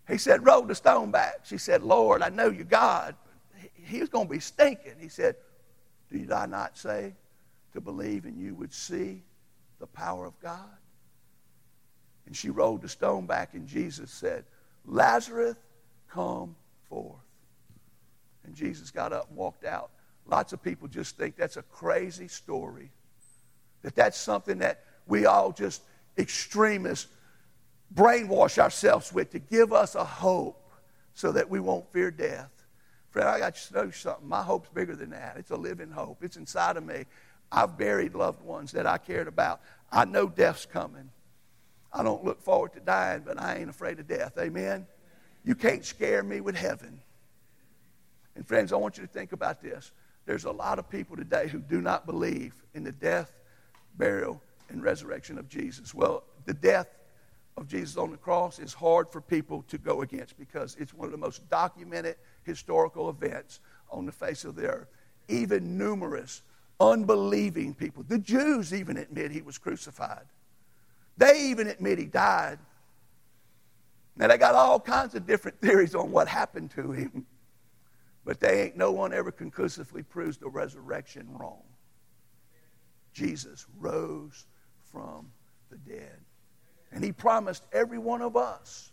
[0.09, 1.41] He said, Roll the stone back.
[1.45, 3.15] She said, Lord, I know you're God.
[3.75, 4.95] He was going to be stinking.
[4.99, 5.37] He said,
[6.11, 7.15] Did I not say
[7.73, 9.23] to believe and you would see
[9.79, 10.77] the power of God?
[12.27, 14.45] And she rolled the stone back, and Jesus said,
[14.85, 15.57] Lazarus,
[16.09, 16.57] come
[16.89, 17.21] forth.
[18.45, 19.91] And Jesus got up and walked out.
[20.27, 22.91] Lots of people just think that's a crazy story,
[23.83, 25.83] that that's something that we all just
[26.19, 27.07] extremists
[27.95, 30.71] brainwash ourselves with to give us a hope
[31.15, 32.51] so that we won't fear death.
[33.11, 34.29] Friend, I got to know something.
[34.29, 35.37] My hope's bigger than that.
[35.39, 36.23] It's a living hope.
[36.23, 37.05] It's inside of me.
[37.51, 39.61] I've buried loved ones that I cared about.
[39.91, 41.11] I know death's coming.
[41.93, 44.37] I don't look forward to dying, but I ain't afraid of death.
[44.39, 44.87] Amen?
[45.45, 47.01] You can't scare me with heaven.
[48.35, 49.93] And friends, I want you to think about this.
[50.27, 53.33] There's a lot of people today who do not believe in the death,
[53.97, 55.95] burial, and resurrection of Jesus.
[55.95, 56.89] Well, the death
[57.57, 61.07] of Jesus on the cross is hard for people to go against because it's one
[61.07, 64.89] of the most documented historical events on the face of the earth.
[65.29, 66.43] Even numerous
[66.79, 70.27] unbelieving people, the Jews even admit he was crucified.
[71.17, 72.59] They even admit he died.
[74.17, 77.27] Now, they got all kinds of different theories on what happened to him,
[78.25, 81.63] but they ain't no one ever conclusively proves the resurrection wrong.
[83.13, 84.47] Jesus rose
[84.93, 85.31] from
[85.71, 86.19] the dead.
[86.93, 88.91] And he promised every one of us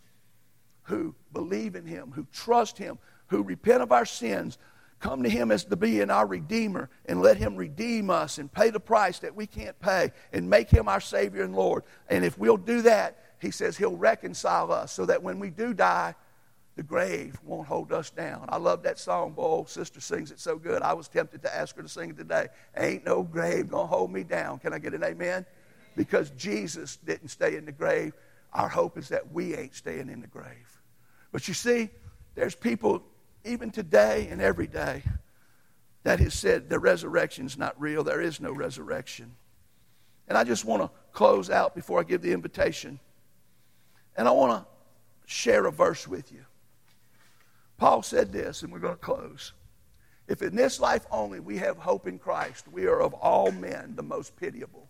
[0.84, 4.58] who believe in him, who trust him, who repent of our sins,
[5.00, 8.52] come to him as the be in our redeemer and let him redeem us and
[8.52, 11.82] pay the price that we can't pay and make him our savior and lord.
[12.08, 15.74] And if we'll do that he says he'll reconcile us so that when we do
[15.74, 16.14] die
[16.76, 18.46] the grave won't hold us down.
[18.48, 19.42] I love that song boy.
[19.42, 20.82] Old sister sings it so good.
[20.82, 22.48] I was tempted to ask her to sing it today.
[22.76, 24.58] Ain't no grave gonna hold me down.
[24.58, 25.46] Can i get an amen
[25.96, 28.12] because Jesus didn't stay in the grave.
[28.52, 30.80] Our hope is that we ain't staying in the grave.
[31.32, 31.90] But you see,
[32.34, 33.02] there's people,
[33.44, 35.02] even today and every day,
[36.04, 38.04] that has said the resurrection's not real.
[38.04, 39.34] There is no resurrection.
[40.28, 43.00] And I just want to close out before I give the invitation.
[44.16, 44.66] And I want to
[45.26, 46.44] share a verse with you.
[47.76, 49.52] Paul said this, and we're going to close.
[50.28, 53.94] If in this life only we have hope in Christ, we are of all men
[53.96, 54.83] the most pitiable.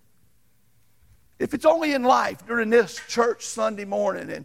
[1.39, 4.45] If it's only in life during this church Sunday morning and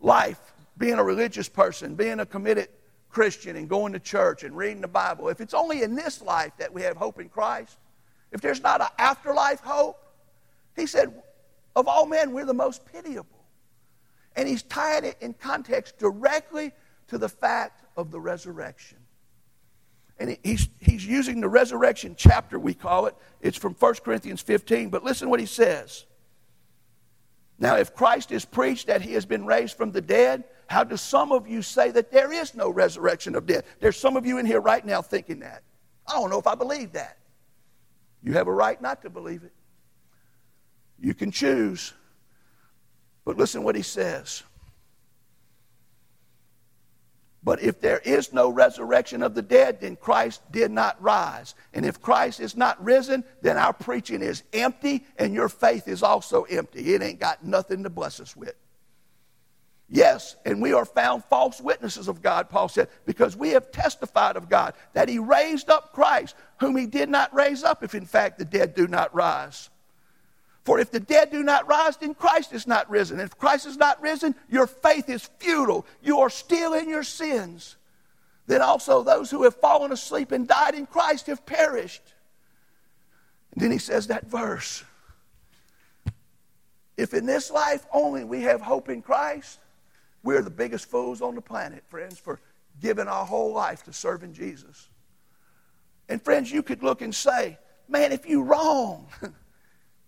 [0.00, 0.40] life,
[0.76, 2.68] being a religious person, being a committed
[3.08, 6.52] Christian and going to church and reading the Bible, if it's only in this life
[6.58, 7.78] that we have hope in Christ,
[8.30, 9.96] if there's not an afterlife hope,
[10.76, 11.12] he said,
[11.74, 13.44] of all men, we're the most pitiable.
[14.36, 16.72] And he's tying it in context directly
[17.08, 18.98] to the fact of the resurrection.
[20.18, 23.16] And he's, he's using the resurrection chapter, we call it.
[23.40, 24.90] It's from 1 Corinthians 15.
[24.90, 26.04] But listen what he says.
[27.58, 30.96] Now, if Christ is preached that he has been raised from the dead, how do
[30.96, 33.64] some of you say that there is no resurrection of death?
[33.80, 35.62] There's some of you in here right now thinking that.
[36.06, 37.18] I don't know if I believe that.
[38.22, 39.52] You have a right not to believe it.
[41.00, 41.94] You can choose.
[43.24, 44.42] But listen what he says.
[47.42, 51.54] But if there is no resurrection of the dead, then Christ did not rise.
[51.72, 56.02] And if Christ is not risen, then our preaching is empty and your faith is
[56.02, 56.94] also empty.
[56.94, 58.54] It ain't got nothing to bless us with.
[59.88, 64.36] Yes, and we are found false witnesses of God, Paul said, because we have testified
[64.36, 68.04] of God that He raised up Christ, whom He did not raise up if in
[68.04, 69.70] fact the dead do not rise.
[70.68, 73.20] For if the dead do not rise, then Christ is not risen.
[73.20, 75.86] If Christ is not risen, your faith is futile.
[76.02, 77.76] You are still in your sins.
[78.46, 82.02] Then also those who have fallen asleep and died in Christ have perished.
[83.54, 84.84] And then he says that verse.
[86.98, 89.60] If in this life only we have hope in Christ,
[90.22, 92.40] we're the biggest fools on the planet, friends, for
[92.78, 94.90] giving our whole life to serving Jesus.
[96.10, 97.56] And friends, you could look and say,
[97.88, 99.08] man, if you wrong,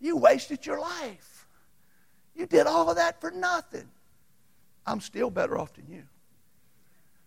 [0.00, 1.46] You wasted your life.
[2.34, 3.88] You did all of that for nothing.
[4.86, 6.02] I'm still better off than you.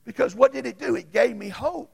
[0.06, 0.96] Because what did it do?
[0.96, 1.92] It gave me hope.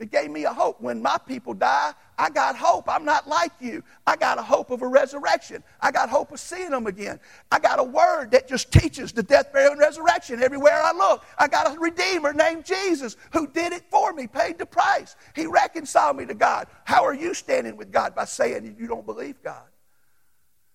[0.00, 0.80] It gave me a hope.
[0.80, 2.88] When my people die, I got hope.
[2.88, 3.84] I'm not like you.
[4.06, 5.62] I got a hope of a resurrection.
[5.80, 7.20] I got hope of seeing them again.
[7.52, 11.24] I got a word that just teaches the death, burial, and resurrection everywhere I look.
[11.38, 15.14] I got a Redeemer named Jesus who did it for me, paid the price.
[15.36, 16.66] He reconciled me to God.
[16.84, 18.16] How are you standing with God?
[18.16, 19.62] By saying you don't believe God.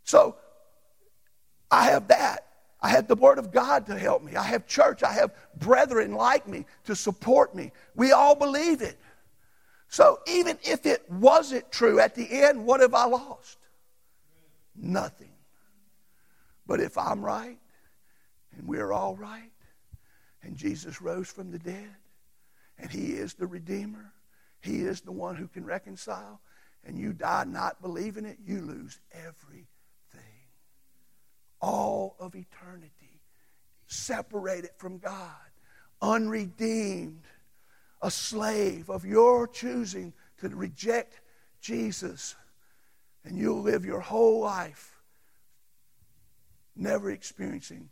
[0.09, 0.37] So
[1.69, 2.47] I have that.
[2.81, 4.35] I have the Word of God to help me.
[4.35, 5.03] I have church.
[5.03, 7.71] I have brethren like me to support me.
[7.93, 8.97] We all believe it.
[9.87, 13.59] So even if it wasn't true at the end, what have I lost?
[14.75, 15.29] Nothing.
[16.65, 17.59] But if I'm right
[18.57, 19.51] and we're all right
[20.41, 21.95] and Jesus rose from the dead
[22.79, 24.11] and He is the Redeemer,
[24.59, 26.41] He is the one who can reconcile,
[26.83, 29.67] and you die not believing it, you lose every
[31.61, 33.21] all of eternity,
[33.87, 35.35] separated from God,
[36.01, 37.25] unredeemed,
[38.01, 41.19] a slave of your choosing to reject
[41.61, 42.35] Jesus,
[43.23, 44.99] and you'll live your whole life
[46.79, 47.89] never experiencing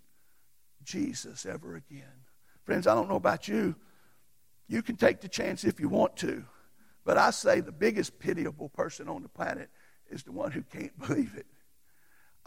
[0.83, 2.23] Jesus ever again.
[2.63, 3.75] Friends, I don't know about you.
[4.67, 6.43] You can take the chance if you want to.
[7.05, 9.69] But I say the biggest pitiable person on the planet
[10.09, 11.45] is the one who can't believe it.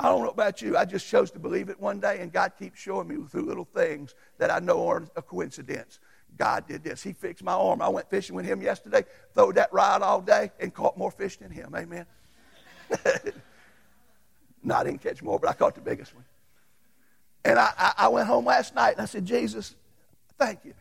[0.01, 0.79] I don't know about you.
[0.79, 3.67] I just chose to believe it one day, and God keeps showing me through little
[3.67, 5.99] things that I know aren't a coincidence.
[6.39, 7.03] God did this.
[7.03, 7.83] He fixed my arm.
[7.83, 11.37] I went fishing with him yesterday, throwed that rod all day, and caught more fish
[11.37, 11.75] than him.
[11.77, 12.07] Amen.
[14.63, 16.25] no, I didn't catch more, but I caught the biggest one.
[17.45, 19.75] And I, I, I went home last night and I said, Jesus,
[20.39, 20.73] thank you.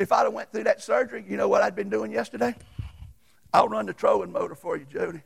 [0.00, 2.56] If I'd have went through that surgery, you know what I'd been doing yesterday?
[3.52, 5.22] I'll run the trolling motor for you, Jody.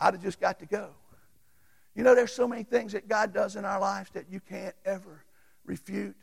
[0.00, 0.88] I'd have just got to go.
[1.96, 4.74] You know, there's so many things that God does in our lives that you can't
[4.84, 5.24] ever
[5.64, 6.14] refute.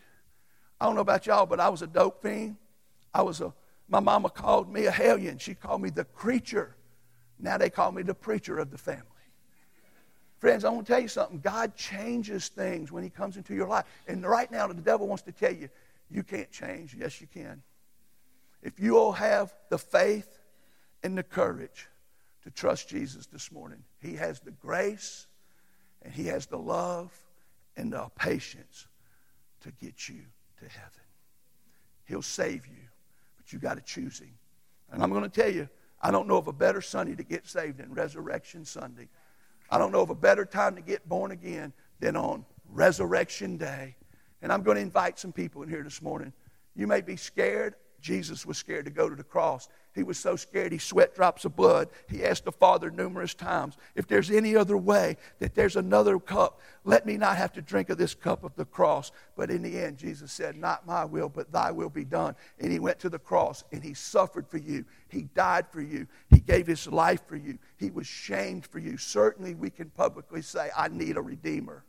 [0.80, 2.58] I don't know about y'all, but I was a dope fiend.
[3.12, 3.52] I was a,
[3.90, 5.40] my mama called me a hellion.
[5.40, 6.76] She called me the creature.
[7.40, 9.02] Now they call me the preacher of the family.
[10.38, 11.40] Friends, I want to tell you something.
[11.40, 13.86] God changes things when He comes into your life.
[14.08, 15.70] And right now, the devil wants to tell you,
[16.12, 16.94] you can't change.
[16.94, 17.64] Yes, you can.
[18.62, 20.40] If you will have the faith
[21.02, 21.88] and the courage
[22.44, 25.28] to trust Jesus this morning, He has the grace
[26.04, 27.12] and He has the love
[27.76, 28.88] and the patience
[29.62, 30.22] to get you
[30.60, 31.02] to heaven.
[32.06, 32.84] He'll save you,
[33.38, 34.34] but you got to choose Him.
[34.92, 35.68] And I'm going to tell you,
[36.02, 39.08] I don't know of a better Sunday to get saved than Resurrection Sunday.
[39.70, 43.96] I don't know of a better time to get born again than on Resurrection Day.
[44.42, 46.34] And I'm going to invite some people in here this morning.
[46.76, 47.76] You may be scared.
[48.04, 49.70] Jesus was scared to go to the cross.
[49.96, 51.88] He was so scared he sweat drops of blood.
[52.10, 56.60] He asked the Father numerous times, if there's any other way, that there's another cup,
[56.84, 59.14] let me not have to drink of this cup of the cross.
[59.38, 62.36] But in the end, Jesus said, Not my will, but thy will be done.
[62.60, 64.84] And he went to the cross and he suffered for you.
[65.08, 66.06] He died for you.
[66.30, 67.58] He gave his life for you.
[67.78, 68.98] He was shamed for you.
[68.98, 71.86] Certainly, we can publicly say, I need a redeemer.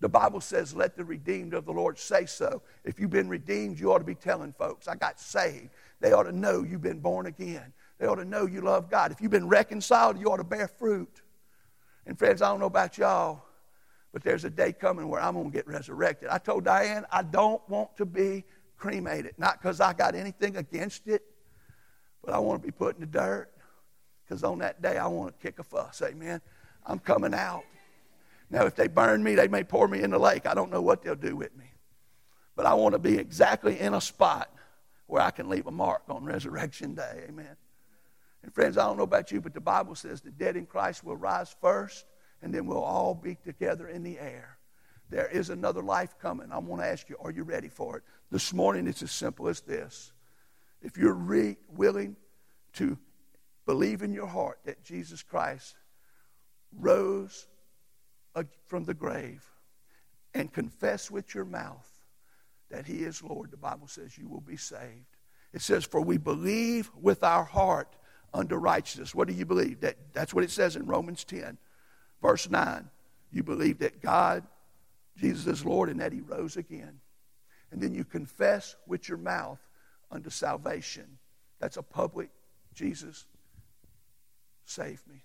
[0.00, 2.62] The Bible says, let the redeemed of the Lord say so.
[2.84, 5.70] If you've been redeemed, you ought to be telling folks, I got saved.
[6.00, 7.72] They ought to know you've been born again.
[7.98, 9.10] They ought to know you love God.
[9.10, 11.22] If you've been reconciled, you ought to bear fruit.
[12.06, 13.42] And friends, I don't know about y'all,
[14.12, 16.28] but there's a day coming where I'm going to get resurrected.
[16.28, 18.44] I told Diane, I don't want to be
[18.76, 19.34] cremated.
[19.36, 21.22] Not because I got anything against it,
[22.24, 23.50] but I want to be put in the dirt.
[24.24, 26.02] Because on that day, I want to kick a fuss.
[26.02, 26.40] Amen.
[26.86, 27.64] I'm coming out.
[28.50, 30.46] Now, if they burn me, they may pour me in the lake.
[30.46, 31.66] I don't know what they'll do with me.
[32.56, 34.50] But I want to be exactly in a spot
[35.06, 37.24] where I can leave a mark on Resurrection Day.
[37.28, 37.56] Amen.
[38.42, 41.04] And friends, I don't know about you, but the Bible says the dead in Christ
[41.04, 42.06] will rise first,
[42.42, 44.58] and then we'll all be together in the air.
[45.10, 46.52] There is another life coming.
[46.52, 48.02] I want to ask you, are you ready for it?
[48.30, 50.12] This morning, it's as simple as this.
[50.82, 52.16] If you're re- willing
[52.74, 52.98] to
[53.66, 55.76] believe in your heart that Jesus Christ
[56.78, 57.46] rose
[58.66, 59.44] from the grave
[60.34, 61.88] and confess with your mouth
[62.70, 65.16] that he is Lord, the Bible says you will be saved.
[65.52, 67.96] It says, For we believe with our heart
[68.34, 69.14] unto righteousness.
[69.14, 69.80] What do you believe?
[69.80, 71.56] That, that's what it says in Romans 10,
[72.20, 72.88] verse 9.
[73.32, 74.44] You believe that God,
[75.16, 77.00] Jesus is Lord, and that he rose again.
[77.70, 79.60] And then you confess with your mouth
[80.10, 81.18] unto salvation.
[81.58, 82.30] That's a public
[82.74, 83.26] Jesus,
[84.64, 85.22] save me.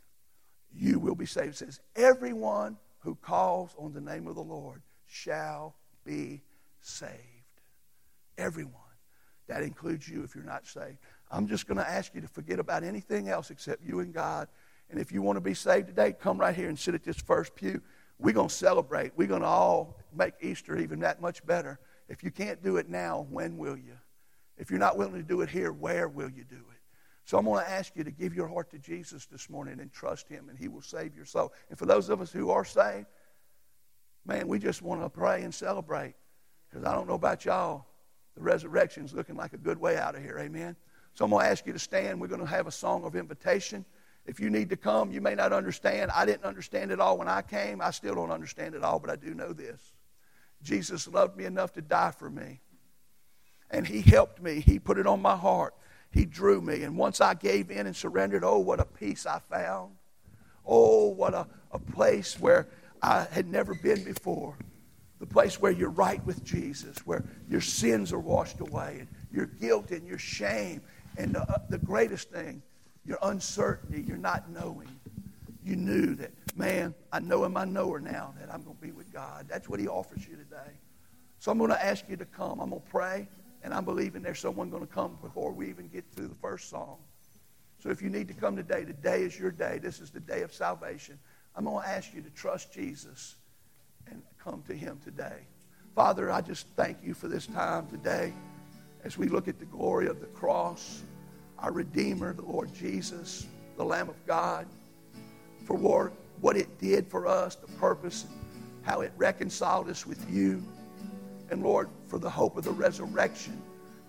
[0.74, 1.50] You will be saved.
[1.50, 5.76] It says, Everyone who calls on the name of the Lord shall
[6.06, 6.42] be
[6.82, 7.12] saved.
[8.38, 8.74] Everyone.
[9.48, 10.98] That includes you if you're not saved.
[11.30, 14.48] I'm just going to ask you to forget about anything else except you and God.
[14.90, 17.18] And if you want to be saved today, come right here and sit at this
[17.18, 17.82] first pew.
[18.20, 19.12] We're going to celebrate.
[19.18, 21.80] We're going to all make Easter even that much better.
[22.08, 23.98] If you can't do it now, when will you?
[24.58, 26.80] If you're not willing to do it here, where will you do it?
[27.26, 29.92] So I'm going to ask you to give your heart to Jesus this morning and
[29.92, 31.54] trust Him, and He will save your soul.
[31.70, 33.08] And for those of us who are saved,
[34.26, 36.16] man, we just want to pray and celebrate.
[36.70, 37.86] Because I don't know about y'all,
[38.36, 40.38] the resurrection is looking like a good way out of here.
[40.40, 40.76] Amen.
[41.14, 42.20] So I'm going to ask you to stand.
[42.20, 43.86] We're going to have a song of invitation.
[44.26, 46.12] If you need to come, you may not understand.
[46.12, 47.82] I didn't understand it all when I came.
[47.82, 49.82] I still don't understand it all, but I do know this.
[50.64, 52.62] Jesus loved me enough to die for me.
[53.70, 54.60] And He helped me.
[54.62, 55.74] He put it on my heart.
[56.14, 56.84] He drew me.
[56.84, 59.96] And once I gave in and surrendered, oh, what a peace I found.
[60.66, 62.68] Oh, what a, a place where
[63.02, 64.56] I had never been before.
[65.20, 69.48] The place where you're right with Jesus, where your sins are washed away, and your
[69.48, 70.82] guilt and your shame,
[71.18, 72.62] and the, uh, the greatest thing,
[73.06, 74.90] your uncertainty, your not knowing.
[75.66, 78.82] You knew that, man, I know him, I know her now, that I'm going to
[78.82, 79.48] be with God.
[79.50, 80.74] That's what he offers you today.
[81.40, 82.60] So I'm going to ask you to come.
[82.60, 83.28] I'm going to pray.
[83.64, 86.70] And I'm believing there's someone going to come before we even get through the first
[86.70, 86.98] song.
[87.80, 89.80] So if you need to come today, today is your day.
[89.82, 91.18] This is the day of salvation.
[91.56, 93.36] I'm going to ask you to trust Jesus
[94.10, 95.48] and come to him today.
[95.96, 98.34] Father, I just thank you for this time today
[99.04, 101.04] as we look at the glory of the cross,
[101.60, 103.48] our Redeemer, the Lord Jesus,
[103.78, 104.66] the Lamb of God,
[105.66, 105.78] for
[106.42, 108.26] what it did for us, the purpose,
[108.82, 110.64] how it reconciled us with you.
[111.50, 113.62] And Lord, for the hope of the resurrection,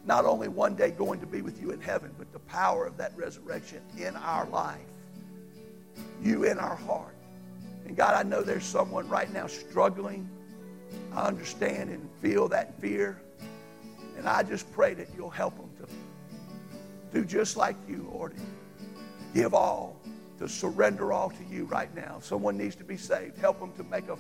[0.07, 2.97] not only one day going to be with you in heaven, but the power of
[2.99, 4.79] that resurrection in our life,
[6.23, 7.15] you in our heart.
[7.87, 10.29] And God, I know there's someone right now struggling.
[11.13, 13.21] I understand and feel that fear.
[14.17, 18.35] And I just pray that you'll help them to do just like you, Lord.
[19.35, 19.97] Give all,
[20.39, 22.19] to surrender all to you right now.
[22.21, 23.39] Someone needs to be saved.
[23.39, 24.17] Help them to make a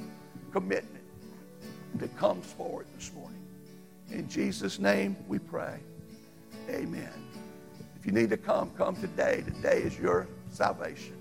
[0.52, 1.03] commitment
[1.97, 3.40] that comes forward this morning.
[4.11, 5.78] In Jesus' name we pray.
[6.68, 7.12] Amen.
[7.99, 9.42] If you need to come, come today.
[9.47, 11.16] Today is your salvation.